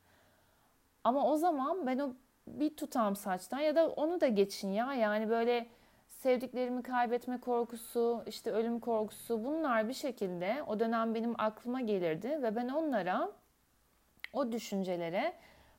Ama 1.04 1.32
o 1.32 1.38
zaman 1.38 1.88
ben 1.88 2.00
o 2.00 2.14
bir 2.48 2.78
tutam 2.78 3.16
saçtan 3.16 3.60
ya 3.60 3.76
da 3.76 3.90
onu 3.90 4.22
da 4.22 4.28
geçin 4.28 4.72
ya 4.72 4.94
yani 4.94 5.30
böyle 5.30 5.68
sevdiklerimi 6.10 6.84
kaybetme 6.84 7.40
korkusu, 7.40 8.24
işte 8.28 8.52
ölüm 8.52 8.80
korkusu 8.80 9.46
bunlar 9.46 9.90
bir 9.90 9.94
şekilde 9.94 10.64
o 10.68 10.80
dönem 10.80 11.16
benim 11.16 11.36
aklıma 11.38 11.82
gelirdi 11.82 12.40
ve 12.44 12.56
ben 12.56 12.70
onlara 12.70 13.32
o 14.34 14.52
düşüncelere 14.52 15.34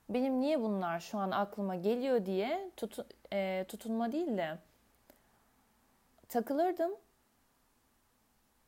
benim 0.09 0.41
niye 0.41 0.63
bunlar 0.63 1.01
şu 1.01 1.19
an 1.19 1.31
aklıma 1.31 1.77
geliyor 1.77 2.27
diye 2.27 2.71
tut, 2.77 2.99
e, 3.33 3.65
tutunma 3.69 4.13
değil 4.13 4.37
de 4.37 4.59
takılırdım. 6.29 6.93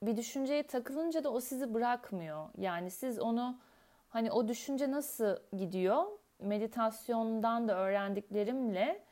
Bir 0.02 0.16
düşünceye 0.16 0.62
takılınca 0.62 1.24
da 1.24 1.30
o 1.30 1.40
sizi 1.40 1.74
bırakmıyor. 1.74 2.48
Yani 2.58 2.90
siz 2.90 3.18
onu 3.18 3.56
hani 4.10 4.32
o 4.32 4.48
düşünce 4.48 4.90
nasıl 4.90 5.36
gidiyor? 5.56 6.04
Meditasyondan 6.38 7.68
da 7.68 7.78
öğrendiklerimle 7.78 9.02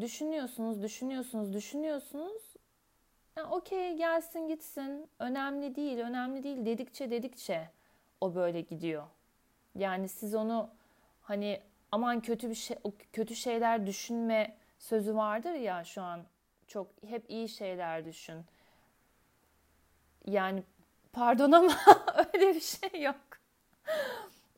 düşünüyorsunuz, 0.00 0.82
düşünüyorsunuz, 0.82 1.54
düşünüyorsunuz. 1.54 2.42
Yani 3.36 3.48
okey 3.48 3.96
gelsin 3.96 4.48
gitsin. 4.48 5.08
Önemli 5.18 5.74
değil, 5.74 5.98
önemli 5.98 6.42
değil 6.42 6.66
dedikçe 6.66 7.10
dedikçe 7.10 7.70
o 8.20 8.34
böyle 8.34 8.60
gidiyor. 8.60 9.04
Yani 9.74 10.08
siz 10.08 10.34
onu 10.34 10.70
hani 11.28 11.60
aman 11.92 12.20
kötü 12.20 12.50
bir 12.50 12.54
şey 12.54 12.76
kötü 13.12 13.36
şeyler 13.36 13.86
düşünme 13.86 14.56
sözü 14.78 15.14
vardır 15.14 15.52
ya 15.52 15.84
şu 15.84 16.02
an 16.02 16.20
çok 16.66 16.86
hep 17.06 17.30
iyi 17.30 17.48
şeyler 17.48 18.04
düşün. 18.04 18.44
Yani 20.26 20.62
pardon 21.12 21.52
ama 21.58 21.72
öyle 22.34 22.54
bir 22.54 22.60
şey 22.60 23.02
yok. 23.02 23.16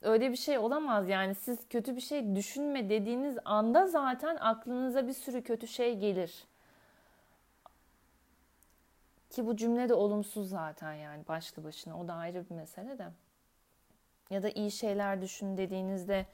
Öyle 0.02 0.30
bir 0.30 0.36
şey 0.36 0.58
olamaz 0.58 1.08
yani 1.08 1.34
siz 1.34 1.68
kötü 1.68 1.96
bir 1.96 2.00
şey 2.00 2.36
düşünme 2.36 2.88
dediğiniz 2.88 3.38
anda 3.44 3.86
zaten 3.86 4.36
aklınıza 4.36 5.08
bir 5.08 5.12
sürü 5.12 5.42
kötü 5.42 5.68
şey 5.68 5.98
gelir. 5.98 6.44
Ki 9.30 9.46
bu 9.46 9.56
cümle 9.56 9.88
de 9.88 9.94
olumsuz 9.94 10.50
zaten 10.50 10.92
yani 10.94 11.28
başlı 11.28 11.64
başına 11.64 12.00
o 12.00 12.08
da 12.08 12.14
ayrı 12.14 12.44
bir 12.50 12.54
mesele 12.54 12.98
de. 12.98 13.06
Ya 14.30 14.42
da 14.42 14.50
iyi 14.50 14.70
şeyler 14.70 15.22
düşün 15.22 15.56
dediğinizde 15.56 16.26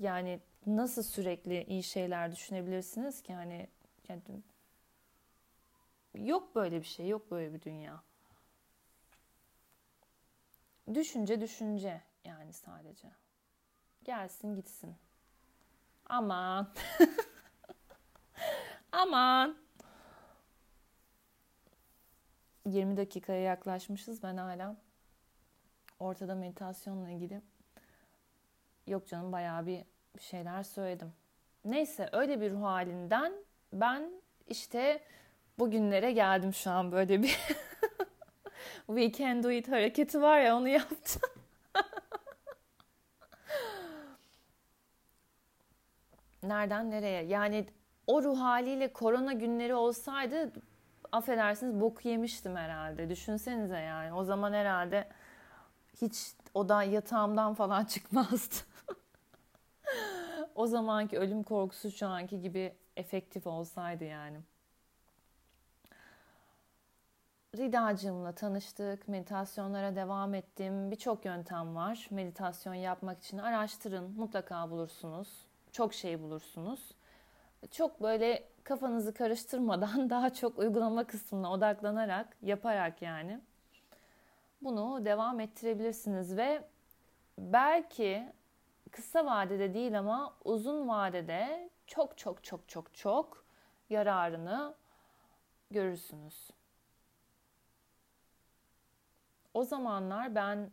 yani 0.00 0.40
nasıl 0.66 1.02
sürekli 1.02 1.64
iyi 1.64 1.82
şeyler 1.82 2.32
düşünebilirsiniz 2.32 3.22
ki 3.22 3.34
hani 3.34 3.68
yani 4.08 4.22
yok 6.14 6.54
böyle 6.54 6.80
bir 6.80 6.86
şey, 6.86 7.08
yok 7.08 7.30
böyle 7.30 7.54
bir 7.54 7.62
dünya. 7.62 8.02
Düşünce 10.94 11.40
düşünce 11.40 12.02
yani 12.24 12.52
sadece. 12.52 13.08
Gelsin 14.04 14.54
gitsin. 14.54 14.96
Aman. 16.06 16.72
Aman. 18.92 19.56
20 22.66 22.96
dakikaya 22.96 23.40
yaklaşmışız. 23.40 24.22
Ben 24.22 24.36
hala 24.36 24.76
ortada 26.00 26.34
meditasyonla 26.34 27.10
ilgili 27.10 27.42
yok 28.86 29.08
canım 29.08 29.32
bayağı 29.32 29.66
bir 29.66 29.84
şeyler 30.20 30.62
söyledim. 30.62 31.12
Neyse 31.64 32.08
öyle 32.12 32.40
bir 32.40 32.50
ruh 32.50 32.62
halinden 32.62 33.32
ben 33.72 34.10
işte 34.46 35.00
bugünlere 35.58 36.12
geldim 36.12 36.54
şu 36.54 36.70
an 36.70 36.92
böyle 36.92 37.22
bir 37.22 37.38
we 38.86 39.12
can 39.12 39.42
do 39.42 39.50
it 39.50 39.68
hareketi 39.68 40.22
var 40.22 40.40
ya 40.40 40.56
onu 40.56 40.68
yaptım. 40.68 41.22
Nereden 46.42 46.90
nereye? 46.90 47.22
Yani 47.24 47.66
o 48.06 48.22
ruh 48.22 48.40
haliyle 48.40 48.92
korona 48.92 49.32
günleri 49.32 49.74
olsaydı 49.74 50.52
affedersiniz 51.12 51.80
boku 51.80 52.08
yemiştim 52.08 52.56
herhalde. 52.56 53.10
Düşünsenize 53.10 53.78
yani. 53.78 54.12
O 54.12 54.24
zaman 54.24 54.52
herhalde 54.52 55.08
hiç 56.02 56.32
oda 56.54 56.82
yatağımdan 56.82 57.54
falan 57.54 57.84
çıkmazdı. 57.94 58.73
O 60.54 60.66
zamanki 60.66 61.18
ölüm 61.18 61.42
korkusu 61.42 61.90
şu 61.90 62.06
anki 62.06 62.40
gibi 62.40 62.74
efektif 62.96 63.46
olsaydı 63.46 64.04
yani. 64.04 64.38
Ridacığımla 67.56 68.32
tanıştık, 68.32 69.08
meditasyonlara 69.08 69.96
devam 69.96 70.34
ettim. 70.34 70.90
Birçok 70.90 71.24
yöntem 71.24 71.74
var 71.74 72.08
meditasyon 72.10 72.74
yapmak 72.74 73.18
için. 73.18 73.38
Araştırın, 73.38 74.10
mutlaka 74.16 74.70
bulursunuz. 74.70 75.28
Çok 75.72 75.94
şey 75.94 76.20
bulursunuz. 76.20 76.90
Çok 77.70 78.02
böyle 78.02 78.44
kafanızı 78.64 79.14
karıştırmadan 79.14 80.10
daha 80.10 80.34
çok 80.34 80.58
uygulama 80.58 81.04
kısmına 81.04 81.52
odaklanarak, 81.52 82.36
yaparak 82.42 83.02
yani 83.02 83.40
bunu 84.62 85.04
devam 85.04 85.40
ettirebilirsiniz 85.40 86.36
ve 86.36 86.64
belki 87.38 88.32
kısa 88.94 89.26
vadede 89.26 89.74
değil 89.74 89.98
ama 89.98 90.36
uzun 90.44 90.88
vadede 90.88 91.70
çok 91.86 92.18
çok 92.18 92.44
çok 92.44 92.68
çok 92.68 92.94
çok 92.94 93.44
yararını 93.90 94.74
görürsünüz. 95.70 96.50
O 99.54 99.64
zamanlar 99.64 100.34
ben 100.34 100.70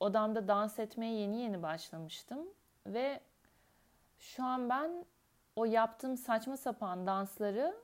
odamda 0.00 0.48
dans 0.48 0.78
etmeye 0.78 1.14
yeni 1.20 1.40
yeni 1.40 1.62
başlamıştım 1.62 2.48
ve 2.86 3.20
şu 4.18 4.44
an 4.44 4.68
ben 4.68 5.04
o 5.56 5.64
yaptığım 5.64 6.16
saçma 6.16 6.56
sapan 6.56 7.06
dansları 7.06 7.76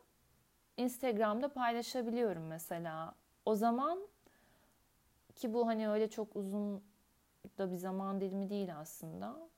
Instagram'da 0.77 1.53
paylaşabiliyorum 1.53 2.47
mesela. 2.47 3.15
O 3.45 3.55
zaman 3.55 4.09
ki 5.35 5.55
bu 5.55 5.67
hani 5.67 5.91
öyle 5.91 6.11
çok 6.11 6.37
uzun 6.37 6.83
da 7.59 7.73
bir 7.73 7.77
zaman 7.77 8.21
dilimi 8.21 8.51
değil 8.51 8.77
aslında. 8.77 9.49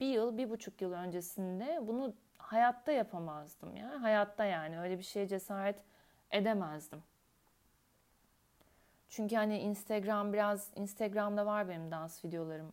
Bir 0.00 0.06
yıl, 0.06 0.36
bir 0.36 0.50
buçuk 0.50 0.82
yıl 0.82 0.92
öncesinde 0.92 1.80
bunu 1.82 2.14
hayatta 2.38 2.92
yapamazdım 2.92 3.76
ya. 3.76 4.02
Hayatta 4.02 4.44
yani 4.44 4.80
öyle 4.80 4.98
bir 4.98 5.04
şeye 5.04 5.28
cesaret 5.28 5.76
edemezdim. 6.30 7.02
Çünkü 9.08 9.36
hani 9.36 9.58
Instagram 9.58 10.32
biraz 10.32 10.70
Instagram'da 10.76 11.46
var 11.46 11.68
benim 11.68 11.90
dans 11.90 12.24
videolarım. 12.24 12.72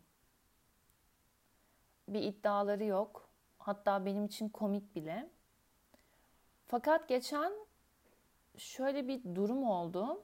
Bir 2.07 2.21
iddiaları 2.21 2.83
yok. 2.83 3.29
Hatta 3.57 4.05
benim 4.05 4.25
için 4.25 4.49
komik 4.49 4.95
bile. 4.95 5.29
Fakat 6.65 7.07
geçen 7.07 7.53
şöyle 8.57 9.07
bir 9.07 9.35
durum 9.35 9.63
oldu. 9.63 10.23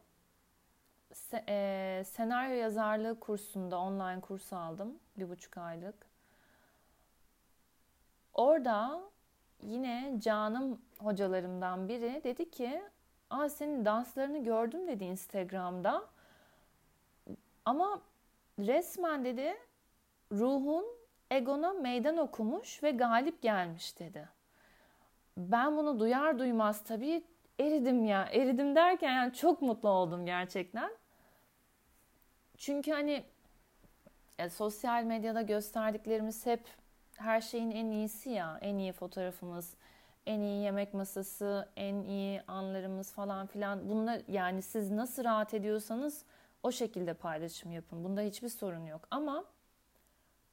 Se- 1.13 1.43
e, 1.49 2.03
senaryo 2.03 2.55
yazarlığı 2.55 3.19
kursunda 3.19 3.79
online 3.79 4.21
kurs 4.21 4.53
aldım. 4.53 4.99
Bir 5.17 5.29
buçuk 5.29 5.57
aylık. 5.57 6.07
Orada 8.33 9.01
yine 9.61 10.15
canım 10.19 10.81
hocalarımdan 10.99 11.87
biri 11.87 12.21
dedi 12.23 12.51
ki 12.51 12.83
Aa 13.29 13.49
senin 13.49 13.85
danslarını 13.85 14.43
gördüm 14.43 14.87
dedi 14.87 15.03
Instagram'da. 15.03 16.05
Ama 17.65 18.01
resmen 18.59 19.25
dedi 19.25 19.57
ruhun 20.31 20.85
egona 21.31 21.73
meydan 21.73 22.17
okumuş 22.17 22.83
ve 22.83 22.91
galip 22.91 23.41
gelmiş 23.41 23.99
dedi. 23.99 24.29
Ben 25.37 25.77
bunu 25.77 25.99
duyar 25.99 26.39
duymaz 26.39 26.83
tabii 26.83 27.23
eridim 27.59 28.05
ya. 28.05 28.29
Eridim 28.31 28.75
derken 28.75 29.11
yani 29.11 29.33
çok 29.33 29.61
mutlu 29.61 29.89
oldum 29.89 30.25
gerçekten. 30.25 30.91
Çünkü 32.57 32.91
hani 32.91 33.23
e, 34.39 34.49
sosyal 34.49 35.03
medyada 35.03 35.41
gösterdiklerimiz 35.41 36.45
hep 36.45 36.61
her 37.17 37.41
şeyin 37.41 37.71
en 37.71 37.91
iyisi 37.91 38.29
ya. 38.29 38.57
En 38.61 38.77
iyi 38.77 38.91
fotoğrafımız, 38.91 39.73
en 40.25 40.39
iyi 40.39 40.63
yemek 40.63 40.93
masası, 40.93 41.69
en 41.75 41.95
iyi 41.95 42.41
anlarımız 42.47 43.13
falan 43.13 43.47
filan. 43.47 43.89
Bunlar 43.89 44.21
yani 44.27 44.61
siz 44.61 44.91
nasıl 44.91 45.23
rahat 45.23 45.53
ediyorsanız 45.53 46.25
o 46.63 46.71
şekilde 46.71 47.13
paylaşım 47.13 47.71
yapın. 47.71 48.03
Bunda 48.03 48.21
hiçbir 48.21 48.49
sorun 48.49 48.85
yok. 48.85 49.07
Ama 49.11 49.45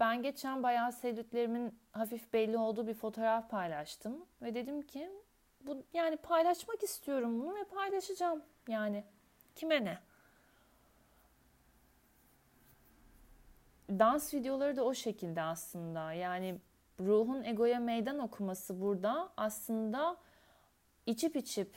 ben 0.00 0.22
geçen 0.22 0.62
bayağı 0.62 0.92
sevdiklerimin 0.92 1.78
hafif 1.92 2.32
belli 2.32 2.58
olduğu 2.58 2.86
bir 2.86 2.94
fotoğraf 2.94 3.50
paylaştım 3.50 4.26
ve 4.42 4.54
dedim 4.54 4.82
ki 4.82 5.10
bu 5.66 5.83
yani 5.92 6.16
paylaşmak 6.16 6.83
istiyorum 6.83 7.40
bunu 7.40 7.55
ve 7.55 7.64
paylaşacağım. 7.64 8.42
Yani 8.68 9.05
kime 9.55 9.85
ne? 9.85 9.98
Dans 13.90 14.35
videoları 14.35 14.77
da 14.77 14.85
o 14.85 14.94
şekilde 14.94 15.42
aslında. 15.42 16.12
Yani 16.12 16.61
ruhun 17.00 17.44
egoya 17.44 17.81
meydan 17.81 18.18
okuması 18.18 18.81
burada 18.81 19.33
aslında 19.37 20.16
içip 21.07 21.37
içip 21.37 21.74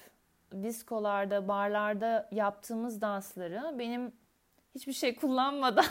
diskolarda, 0.64 1.48
barlarda 1.48 2.30
yaptığımız 2.32 3.02
dansları 3.02 3.80
benim 3.80 4.14
hiçbir 4.76 4.94
şey 4.94 5.16
kullanmadan 5.16 5.86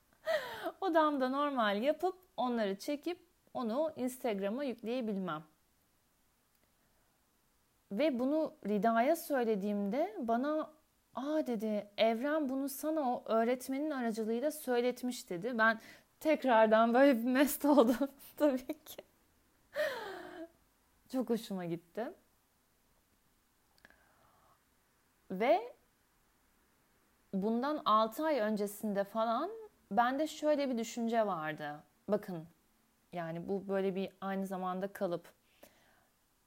odamda 0.80 1.28
normal 1.28 1.82
yapıp 1.82 2.16
onları 2.36 2.78
çekip 2.78 3.18
onu 3.54 3.92
Instagram'a 3.96 4.64
yükleyebilmem. 4.64 5.42
Ve 7.92 8.18
bunu 8.18 8.54
Rida'ya 8.66 9.16
söylediğimde 9.16 10.16
bana 10.18 10.70
aa 11.14 11.46
dedi 11.46 11.88
Evren 11.96 12.48
bunu 12.48 12.68
sana 12.68 13.00
o 13.00 13.22
öğretmenin 13.26 13.90
aracılığıyla 13.90 14.50
söyletmiş 14.50 15.30
dedi. 15.30 15.58
Ben 15.58 15.80
tekrardan 16.20 16.94
böyle 16.94 17.18
bir 17.18 17.24
mest 17.24 17.64
oldum 17.64 18.08
tabii 18.36 18.84
ki. 18.84 19.02
Çok 21.12 21.30
hoşuma 21.30 21.64
gitti. 21.64 22.12
Ve 25.30 25.74
bundan 27.34 27.82
6 27.84 28.24
ay 28.24 28.38
öncesinde 28.38 29.04
falan 29.04 29.50
bende 29.90 30.26
şöyle 30.26 30.70
bir 30.70 30.78
düşünce 30.78 31.26
vardı. 31.26 31.82
Bakın 32.08 32.46
yani 33.12 33.48
bu 33.48 33.68
böyle 33.68 33.94
bir 33.94 34.10
aynı 34.20 34.46
zamanda 34.46 34.92
kalıp 34.92 35.41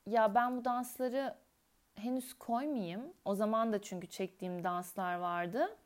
ya 0.07 0.35
ben 0.35 0.57
bu 0.57 0.65
dansları 0.65 1.35
henüz 1.95 2.33
koymayayım. 2.33 3.13
O 3.25 3.35
zaman 3.35 3.73
da 3.73 3.81
çünkü 3.81 4.07
çektiğim 4.07 4.63
danslar 4.63 5.15
vardı. 5.15 5.77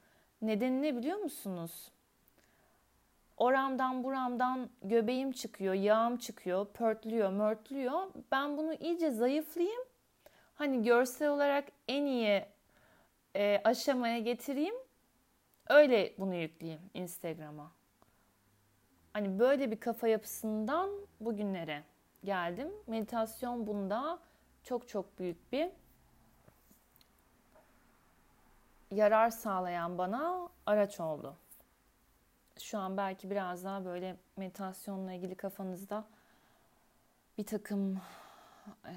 Nedeni 0.42 0.82
ne 0.82 0.98
biliyor 0.98 1.18
musunuz? 1.18 1.92
Oramdan 3.38 4.04
buramdan 4.04 4.70
göbeğim 4.84 5.32
çıkıyor, 5.32 5.74
yağım 5.74 6.18
çıkıyor, 6.18 6.66
pörtlüyor, 6.66 7.30
mörtlüyor. 7.30 8.08
Ben 8.32 8.58
bunu 8.58 8.74
iyice 8.74 9.12
zayıflayayım. 9.12 9.84
Hani 10.56 10.84
görsel 10.84 11.30
olarak 11.30 11.66
en 11.88 12.06
iyi 12.06 12.46
e, 13.36 13.62
aşamaya 13.64 14.20
getireyim. 14.20 14.76
Öyle 15.70 16.14
bunu 16.18 16.36
yükleyeyim 16.36 16.82
Instagram'a. 16.94 17.72
Hani 19.14 19.40
böyle 19.40 19.72
bir 19.72 19.80
kafa 19.80 20.08
yapısından 20.08 20.90
bugünlere 21.20 21.84
geldim. 22.24 22.72
Meditasyon 22.88 23.68
bunda 23.68 24.20
çok 24.64 24.88
çok 24.88 25.20
büyük 25.20 25.52
bir 25.52 25.72
yarar 28.92 29.30
sağlayan 29.30 29.98
bana 29.98 30.50
araç 30.66 31.00
oldu. 31.00 31.36
Şu 32.60 32.78
an 32.78 32.98
belki 32.98 33.30
biraz 33.30 33.64
daha 33.64 33.86
böyle 33.86 34.16
meditasyonla 34.38 35.14
ilgili 35.14 35.36
kafanızda 35.36 36.06
bir 37.38 37.46
takım 37.46 38.02
e, 38.86 38.96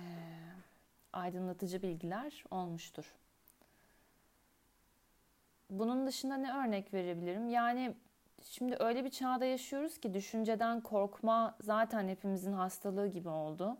aydınlatıcı 1.12 1.82
bilgiler 1.82 2.44
olmuştur. 2.50 3.14
Bunun 5.70 6.06
dışında 6.06 6.36
ne 6.36 6.52
örnek 6.52 6.94
verebilirim? 6.94 7.48
Yani 7.48 7.94
şimdi 8.44 8.76
öyle 8.80 9.04
bir 9.04 9.10
çağda 9.10 9.44
yaşıyoruz 9.44 9.98
ki 9.98 10.14
düşünceden 10.14 10.80
korkma 10.80 11.56
zaten 11.60 12.08
hepimizin 12.08 12.52
hastalığı 12.52 13.06
gibi 13.06 13.28
oldu. 13.28 13.76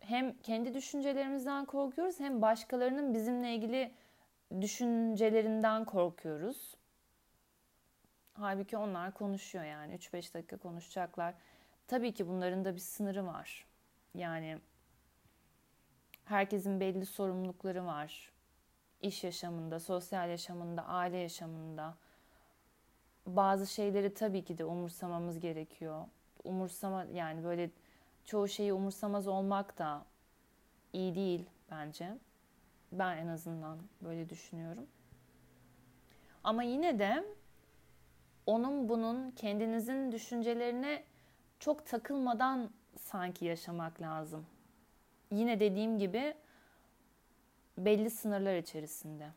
Hem 0.00 0.38
kendi 0.38 0.74
düşüncelerimizden 0.74 1.64
korkuyoruz 1.64 2.20
hem 2.20 2.42
başkalarının 2.42 3.14
bizimle 3.14 3.54
ilgili 3.54 3.94
düşüncelerinden 4.60 5.84
korkuyoruz. 5.84 6.76
Halbuki 8.34 8.76
onlar 8.76 9.14
konuşuyor 9.14 9.64
yani 9.64 9.94
3-5 9.94 10.34
dakika 10.34 10.56
konuşacaklar. 10.56 11.34
Tabii 11.86 12.14
ki 12.14 12.28
bunların 12.28 12.64
da 12.64 12.74
bir 12.74 12.80
sınırı 12.80 13.26
var. 13.26 13.66
Yani 14.14 14.58
herkesin 16.24 16.80
belli 16.80 17.06
sorumlulukları 17.06 17.86
var. 17.86 18.32
İş 19.02 19.24
yaşamında, 19.24 19.80
sosyal 19.80 20.30
yaşamında, 20.30 20.84
aile 20.86 21.16
yaşamında. 21.16 21.94
Bazı 23.26 23.66
şeyleri 23.66 24.14
tabii 24.14 24.44
ki 24.44 24.58
de 24.58 24.64
umursamamız 24.64 25.40
gerekiyor. 25.40 26.04
Umursama 26.44 27.04
yani 27.04 27.44
böyle 27.44 27.70
çoğu 28.24 28.48
şeyi 28.48 28.72
umursamaz 28.72 29.28
olmak 29.28 29.78
da 29.78 30.04
iyi 30.92 31.14
değil 31.14 31.46
bence. 31.70 32.18
Ben 32.92 33.16
en 33.16 33.26
azından 33.26 33.78
böyle 34.00 34.28
düşünüyorum. 34.28 34.86
Ama 36.44 36.62
yine 36.62 36.98
de 36.98 37.24
onun 38.46 38.88
bunun 38.88 39.30
kendinizin 39.30 40.12
düşüncelerine 40.12 41.04
çok 41.58 41.86
takılmadan 41.86 42.70
sanki 42.96 43.44
yaşamak 43.44 44.00
lazım. 44.00 44.46
Yine 45.32 45.60
dediğim 45.60 45.98
gibi 45.98 46.34
belli 47.78 48.10
sınırlar 48.10 48.56
içerisinde. 48.56 49.30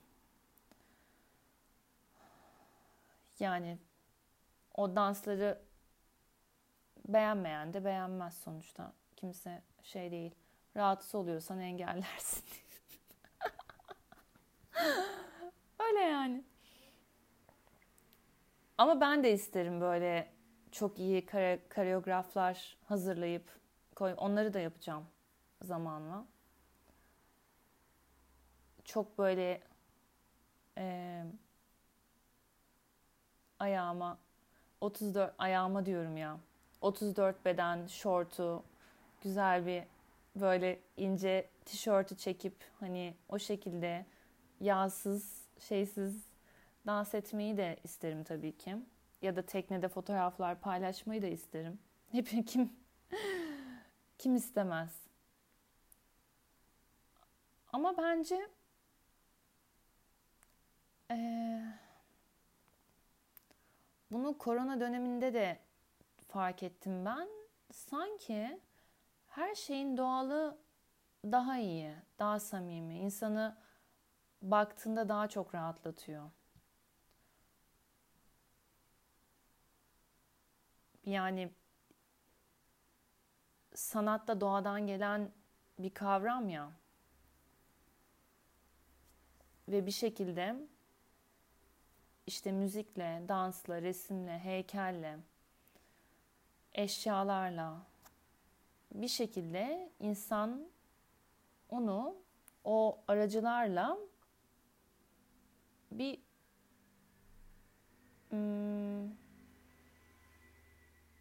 Yani 3.39 3.77
o 4.75 4.95
dansları 4.95 5.61
beğenmeyen 7.07 7.73
de 7.73 7.85
beğenmez 7.85 8.37
sonuçta. 8.37 8.93
Kimse 9.15 9.61
şey 9.83 10.11
değil. 10.11 10.35
Rahatsız 10.75 11.15
oluyorsan 11.15 11.59
engellersin. 11.59 12.43
Öyle 15.79 15.99
yani. 15.99 16.43
Ama 18.77 19.01
ben 19.01 19.23
de 19.23 19.33
isterim 19.33 19.81
böyle 19.81 20.33
çok 20.71 20.99
iyi 20.99 21.25
kare, 21.25 21.59
kareograflar 21.69 22.77
hazırlayıp 22.85 23.59
koy. 23.95 24.13
Onları 24.17 24.53
da 24.53 24.59
yapacağım 24.59 25.05
zamanla. 25.61 26.25
Çok 28.85 29.17
böyle 29.17 29.61
e, 30.77 31.23
ayağıma 33.59 34.17
34 34.81 35.33
ayağıma 35.37 35.85
diyorum 35.85 36.17
ya. 36.17 36.37
34 36.81 37.45
beden 37.45 37.87
şortu 37.87 38.63
güzel 39.21 39.65
bir 39.65 39.83
böyle 40.35 40.79
ince 40.97 41.49
tişörtü 41.65 42.17
çekip 42.17 42.55
hani 42.79 43.13
o 43.29 43.39
şekilde 43.39 44.05
yağsız, 44.59 45.41
şeysiz 45.59 46.23
dans 46.85 47.13
etmeyi 47.13 47.57
de 47.57 47.77
isterim 47.83 48.23
tabii 48.23 48.57
ki. 48.57 48.75
Ya 49.21 49.35
da 49.35 49.41
teknede 49.41 49.87
fotoğraflar 49.87 50.59
paylaşmayı 50.59 51.21
da 51.21 51.27
isterim. 51.27 51.79
Hep 52.11 52.47
kim 52.47 52.73
kim 54.17 54.35
istemez? 54.35 55.01
Ama 57.73 57.97
bence 57.97 58.49
ee, 61.11 61.61
bunu 64.11 64.37
korona 64.37 64.79
döneminde 64.79 65.33
de 65.33 65.59
fark 66.27 66.63
ettim 66.63 67.05
ben. 67.05 67.29
Sanki 67.71 68.59
her 69.27 69.55
şeyin 69.55 69.97
doğalı 69.97 70.57
daha 71.25 71.57
iyi, 71.57 71.95
daha 72.19 72.39
samimi. 72.39 72.97
İnsanı 72.97 73.57
baktığında 74.41 75.09
daha 75.09 75.27
çok 75.27 75.55
rahatlatıyor. 75.55 76.31
Yani 81.05 81.51
sanatta 83.75 84.41
doğadan 84.41 84.87
gelen 84.87 85.31
bir 85.79 85.93
kavram 85.93 86.49
ya. 86.49 86.71
Ve 89.67 89.85
bir 89.85 89.91
şekilde 89.91 90.55
işte 92.27 92.51
müzikle, 92.51 93.21
dansla, 93.27 93.81
resimle, 93.81 94.39
heykelle, 94.39 95.17
eşyalarla 96.73 97.77
bir 98.93 99.07
şekilde 99.07 99.89
insan 99.99 100.67
onu 101.69 102.15
o 102.63 102.99
aracılarla 103.07 103.97
bir 105.91 106.19
hmm, 108.29 109.11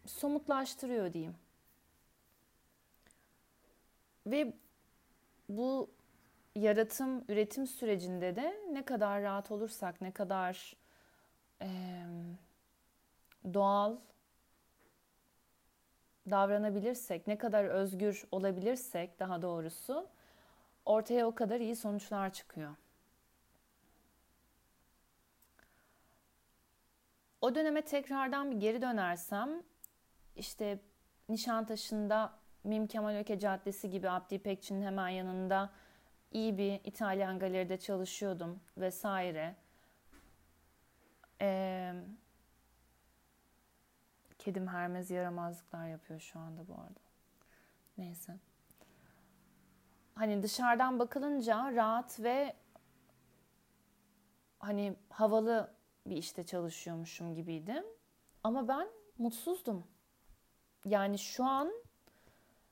somutlaştırıyor 0.05 1.13
diyeyim. 1.13 1.35
Ve 4.25 4.53
bu 5.49 5.89
yaratım, 6.55 7.23
üretim 7.27 7.67
sürecinde 7.67 8.35
de 8.35 8.59
ne 8.71 8.85
kadar 8.85 9.21
rahat 9.21 9.51
olursak, 9.51 10.01
ne 10.01 10.11
kadar 10.11 10.75
e, 11.61 11.67
doğal 13.53 13.97
davranabilirsek, 16.29 17.27
ne 17.27 17.37
kadar 17.37 17.63
özgür 17.63 18.23
olabilirsek 18.31 19.19
daha 19.19 19.41
doğrusu 19.41 20.07
ortaya 20.85 21.27
o 21.27 21.35
kadar 21.35 21.59
iyi 21.59 21.75
sonuçlar 21.75 22.33
çıkıyor. 22.33 22.75
O 27.41 27.55
döneme 27.55 27.81
tekrardan 27.81 28.51
bir 28.51 28.55
geri 28.55 28.81
dönersem 28.81 29.63
işte 30.35 30.79
Nişantaşı'nda 31.29 32.33
Mim 32.63 32.87
Kemal 32.87 33.15
Öke 33.15 33.39
Caddesi 33.39 33.89
gibi 33.89 34.09
Abdi 34.09 34.35
İpekçi'nin 34.35 34.85
hemen 34.85 35.09
yanında 35.09 35.69
iyi 36.31 36.57
bir 36.57 36.79
İtalyan 36.83 37.39
galeride 37.39 37.77
çalışıyordum 37.79 38.59
vesaire. 38.77 39.55
Ee, 41.41 41.93
kedim 44.39 44.67
Hermes 44.67 45.11
yaramazlıklar 45.11 45.87
yapıyor 45.87 46.19
şu 46.19 46.39
anda 46.39 46.67
bu 46.67 46.73
arada. 46.73 46.99
Neyse. 47.97 48.37
Hani 50.15 50.43
dışarıdan 50.43 50.99
bakılınca 50.99 51.75
rahat 51.75 52.19
ve 52.19 52.55
hani 54.59 54.95
havalı 55.09 55.73
bir 56.05 56.17
işte 56.17 56.45
çalışıyormuşum 56.45 57.35
gibiydi. 57.35 57.83
Ama 58.43 58.67
ben 58.67 58.87
mutsuzdum. 59.17 59.83
Yani 60.85 61.19
şu 61.19 61.43
an 61.45 61.73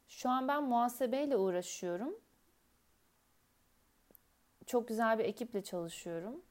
şu 0.07 0.29
an 0.29 0.47
ben 0.47 0.63
muhasebeyle 0.63 1.37
uğraşıyorum. 1.37 2.15
Çok 4.65 4.87
güzel 4.87 5.19
bir 5.19 5.25
ekiple 5.25 5.63
çalışıyorum. 5.63 6.41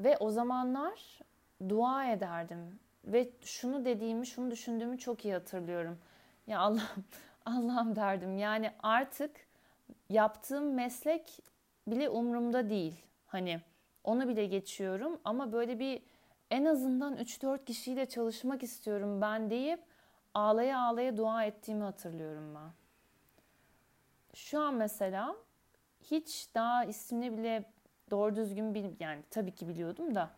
Ve 0.00 0.16
o 0.16 0.30
zamanlar 0.30 1.20
dua 1.68 2.12
ederdim. 2.12 2.78
Ve 3.04 3.30
şunu 3.42 3.84
dediğimi, 3.84 4.26
şunu 4.26 4.50
düşündüğümü 4.50 4.98
çok 4.98 5.24
iyi 5.24 5.34
hatırlıyorum. 5.34 5.98
Ya 6.46 6.60
Allah'ım, 6.60 7.04
Allah'ım 7.46 7.96
derdim. 7.96 8.38
Yani 8.38 8.72
artık 8.82 9.30
yaptığım 10.08 10.74
meslek 10.74 11.38
bile 11.86 12.08
umurumda 12.08 12.70
değil. 12.70 12.94
Hani 13.26 13.60
onu 14.04 14.28
bile 14.28 14.46
geçiyorum 14.46 15.20
ama 15.24 15.52
böyle 15.52 15.78
bir 15.78 16.02
en 16.50 16.64
azından 16.64 17.16
3-4 17.16 17.64
kişiyle 17.64 18.06
çalışmak 18.06 18.62
istiyorum 18.62 19.20
ben 19.20 19.50
deyip 19.50 19.80
ağlaya 20.34 20.80
ağlaya 20.80 21.16
dua 21.16 21.44
ettiğimi 21.44 21.84
hatırlıyorum 21.84 22.54
ben. 22.54 22.70
Şu 24.34 24.60
an 24.60 24.74
mesela 24.74 25.36
hiç 26.10 26.48
daha 26.54 26.84
ismini 26.84 27.38
bile 27.38 27.64
doğru 28.10 28.36
düzgün 28.36 28.74
bil 28.74 28.84
yani 29.00 29.22
tabii 29.30 29.54
ki 29.54 29.68
biliyordum 29.68 30.14
da 30.14 30.30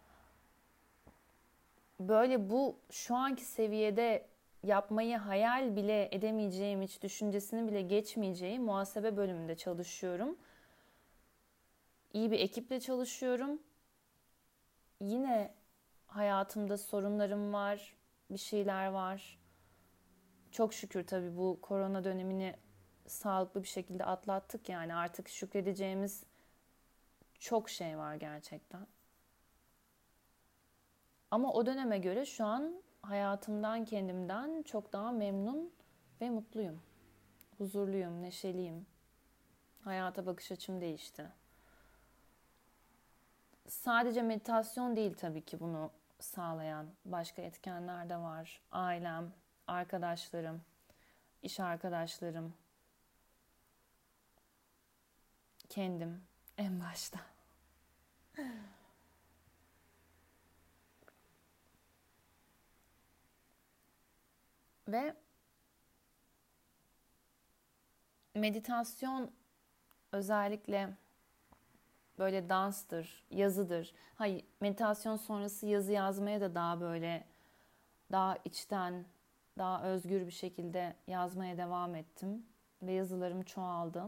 böyle 2.01 2.51
bu 2.51 2.77
şu 2.91 3.17
anki 3.17 3.45
seviyede 3.45 4.27
yapmayı 4.63 5.17
hayal 5.17 5.77
bile 5.77 6.09
edemeyeceğim 6.13 6.83
hiç 6.83 7.03
düşüncesini 7.03 7.69
bile 7.69 7.83
geçmeyeceğim 7.83 8.63
muhasebe 8.63 9.17
bölümünde 9.17 9.57
çalışıyorum. 9.57 10.39
İyi 12.13 12.31
bir 12.31 12.41
ekiple 12.41 12.81
çalışıyorum. 12.81 13.63
Yine 15.01 15.55
hayatımda 16.07 16.79
sorunlarım 16.79 17.53
var, 17.53 17.97
bir 18.31 18.39
şeyler 18.39 18.87
var. 18.87 19.39
Çok 20.51 20.75
şükür 20.75 21.07
tabii 21.07 21.37
bu 21.37 21.59
korona 21.63 22.05
dönemini 22.05 22.55
sağlıklı 23.07 23.63
bir 23.63 23.69
şekilde 23.69 24.05
atlattık 24.05 24.69
yani 24.69 24.95
artık 24.95 25.29
şükredeceğimiz 25.29 26.25
çok 27.43 27.71
şey 27.71 27.99
var 27.99 28.15
gerçekten. 28.15 28.87
Ama 31.31 31.53
o 31.53 31.67
döneme 31.67 31.99
göre 31.99 32.25
şu 32.27 32.45
an 32.45 32.83
hayatımdan, 33.03 33.85
kendimden 33.85 34.63
çok 34.63 34.93
daha 34.93 35.13
memnun 35.13 35.73
ve 36.21 36.31
mutluyum. 36.31 36.83
Huzurluyum, 37.59 38.23
neşeliyim. 38.23 38.87
Hayata 39.85 40.27
bakış 40.27 40.53
açım 40.53 40.81
değişti. 40.81 41.27
Sadece 43.69 44.23
meditasyon 44.23 44.97
değil 44.97 45.15
tabii 45.15 45.45
ki 45.45 45.61
bunu 45.61 45.91
sağlayan 46.21 46.87
başka 47.05 47.43
etkenler 47.43 48.09
de 48.09 48.17
var. 48.17 48.63
Ailem, 48.73 49.33
arkadaşlarım, 49.67 50.63
iş 51.43 51.61
arkadaşlarım, 51.61 52.55
kendim 55.69 56.25
en 56.59 56.81
başta. 56.81 57.32
Ve 64.89 65.17
meditasyon 68.35 69.31
özellikle 70.13 70.97
böyle 72.19 72.49
danstır, 72.49 73.25
yazıdır. 73.31 73.95
Hayır, 74.15 74.45
meditasyon 74.61 75.17
sonrası 75.17 75.67
yazı 75.67 75.93
yazmaya 75.93 76.41
da 76.41 76.55
daha 76.55 76.81
böyle 76.81 77.27
daha 78.13 78.37
içten, 78.45 79.05
daha 79.59 79.85
özgür 79.85 80.27
bir 80.27 80.33
şekilde 80.33 80.97
yazmaya 81.07 81.59
devam 81.59 81.95
ettim 81.95 82.47
ve 82.83 82.93
yazılarım 82.93 83.43
çoğaldı. 83.43 84.05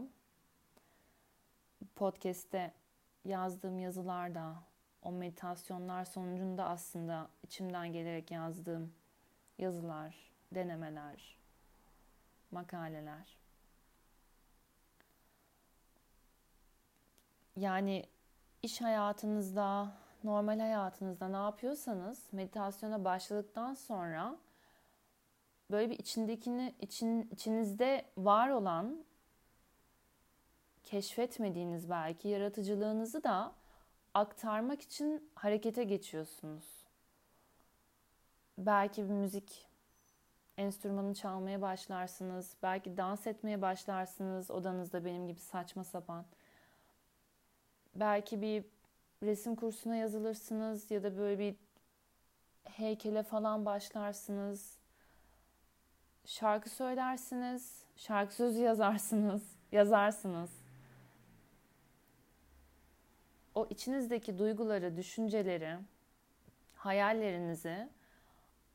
Podcast'te 1.95 2.73
yazdığım 3.25 3.79
yazılar 3.79 4.35
da 4.35 4.55
o 5.01 5.11
meditasyonlar 5.11 6.05
sonucunda 6.05 6.65
aslında 6.65 7.29
içimden 7.43 7.93
gelerek 7.93 8.31
yazdığım 8.31 8.93
yazılar, 9.57 10.31
denemeler, 10.51 11.37
makaleler. 12.51 13.37
Yani 17.55 18.05
iş 18.63 18.81
hayatınızda, 18.81 19.91
normal 20.23 20.59
hayatınızda 20.59 21.27
ne 21.27 21.37
yapıyorsanız 21.37 22.27
meditasyona 22.31 23.05
başladıktan 23.05 23.73
sonra 23.73 24.37
böyle 25.71 25.89
bir 25.89 25.99
içindekini 25.99 26.75
için 26.79 27.29
içinizde 27.31 28.05
var 28.17 28.49
olan 28.49 29.05
keşfetmediğiniz 30.85 31.89
belki 31.89 32.27
yaratıcılığınızı 32.27 33.23
da 33.23 33.55
aktarmak 34.13 34.81
için 34.81 35.31
harekete 35.35 35.83
geçiyorsunuz. 35.83 36.85
Belki 38.57 39.03
bir 39.03 39.13
müzik 39.13 39.67
enstrümanı 40.57 41.13
çalmaya 41.13 41.61
başlarsınız. 41.61 42.55
Belki 42.63 42.97
dans 42.97 43.27
etmeye 43.27 43.61
başlarsınız 43.61 44.51
odanızda 44.51 45.05
benim 45.05 45.27
gibi 45.27 45.39
saçma 45.39 45.83
sapan. 45.83 46.25
Belki 47.95 48.41
bir 48.41 48.65
resim 49.23 49.55
kursuna 49.55 49.95
yazılırsınız 49.95 50.91
ya 50.91 51.03
da 51.03 51.17
böyle 51.17 51.39
bir 51.39 51.55
heykele 52.63 53.23
falan 53.23 53.65
başlarsınız. 53.65 54.77
Şarkı 56.25 56.69
söylersiniz, 56.69 57.83
şarkı 57.95 58.35
sözü 58.35 58.61
yazarsınız, 58.61 59.43
yazarsınız. 59.71 60.64
O 63.55 63.67
içinizdeki 63.69 64.37
duyguları, 64.37 64.97
düşünceleri 64.97 65.77
hayallerinizi 66.75 67.89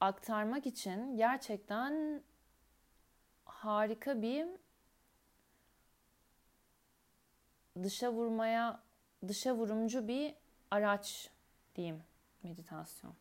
aktarmak 0.00 0.66
için 0.66 1.16
gerçekten 1.16 2.22
harika 3.44 4.22
bir 4.22 4.46
dışa 7.82 8.12
vurmaya 8.12 8.82
dışa 9.28 9.54
vurumcu 9.54 10.08
bir 10.08 10.34
araç 10.70 11.30
diyeyim 11.76 12.02
meditasyon. 12.42 13.14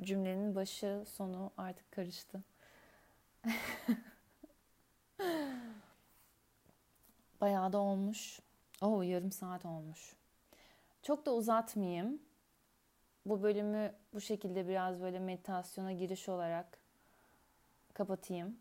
Cümlenin 0.00 0.54
başı 0.54 1.04
sonu 1.06 1.50
artık 1.56 1.92
karıştı. 1.92 2.42
Bayağı 7.40 7.72
da 7.72 7.78
olmuş. 7.78 8.40
Oo 8.82 9.02
yarım 9.02 9.32
saat 9.32 9.64
olmuş. 9.64 10.16
Çok 11.02 11.26
da 11.26 11.34
uzatmayayım. 11.34 12.22
Bu 13.26 13.42
bölümü 13.42 13.94
bu 14.14 14.20
şekilde 14.20 14.68
biraz 14.68 15.00
böyle 15.00 15.18
meditasyona 15.18 15.92
giriş 15.92 16.28
olarak 16.28 16.78
kapatayım. 17.94 18.58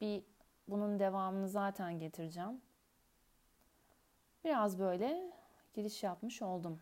Bir 0.00 0.22
bunun 0.68 0.98
devamını 0.98 1.48
zaten 1.48 1.98
getireceğim. 1.98 2.60
Biraz 4.44 4.78
böyle 4.78 5.32
giriş 5.74 6.02
yapmış 6.02 6.42
oldum 6.42 6.80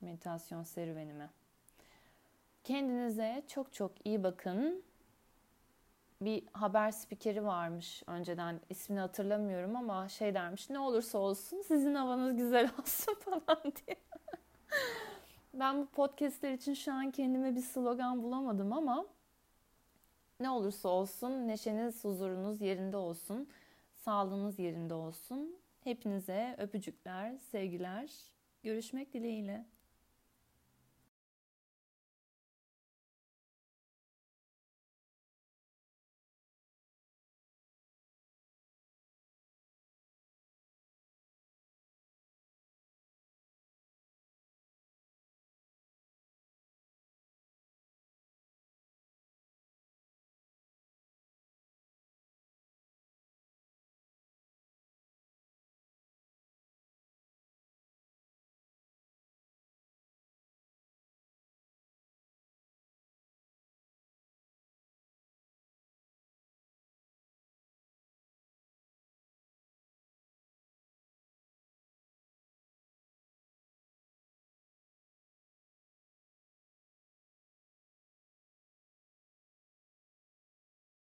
meditasyon 0.00 0.62
serüvenime. 0.62 1.30
Kendinize 2.64 3.42
çok 3.48 3.72
çok 3.72 4.06
iyi 4.06 4.22
bakın. 4.22 4.84
Bir 6.20 6.44
haber 6.52 6.90
spikeri 6.90 7.44
varmış 7.44 8.02
önceden 8.06 8.60
ismini 8.70 9.00
hatırlamıyorum 9.00 9.76
ama 9.76 10.08
şey 10.08 10.34
dermiş 10.34 10.70
ne 10.70 10.78
olursa 10.78 11.18
olsun 11.18 11.62
sizin 11.62 11.94
havanız 11.94 12.36
güzel 12.36 12.70
olsun 12.80 13.14
falan 13.14 13.62
diye. 13.64 13.96
ben 15.54 15.82
bu 15.82 15.86
podcastler 15.86 16.52
için 16.52 16.74
şu 16.74 16.92
an 16.92 17.10
kendime 17.10 17.56
bir 17.56 17.60
slogan 17.60 18.22
bulamadım 18.22 18.72
ama 18.72 19.06
ne 20.40 20.50
olursa 20.50 20.88
olsun 20.88 21.48
neşeniz, 21.48 22.04
huzurunuz 22.04 22.60
yerinde 22.60 22.96
olsun. 22.96 23.48
Sağlığınız 23.94 24.58
yerinde 24.58 24.94
olsun. 24.94 25.56
Hepinize 25.84 26.56
öpücükler, 26.58 27.38
sevgiler. 27.38 28.10
Görüşmek 28.62 29.14
dileğiyle. 29.14 29.66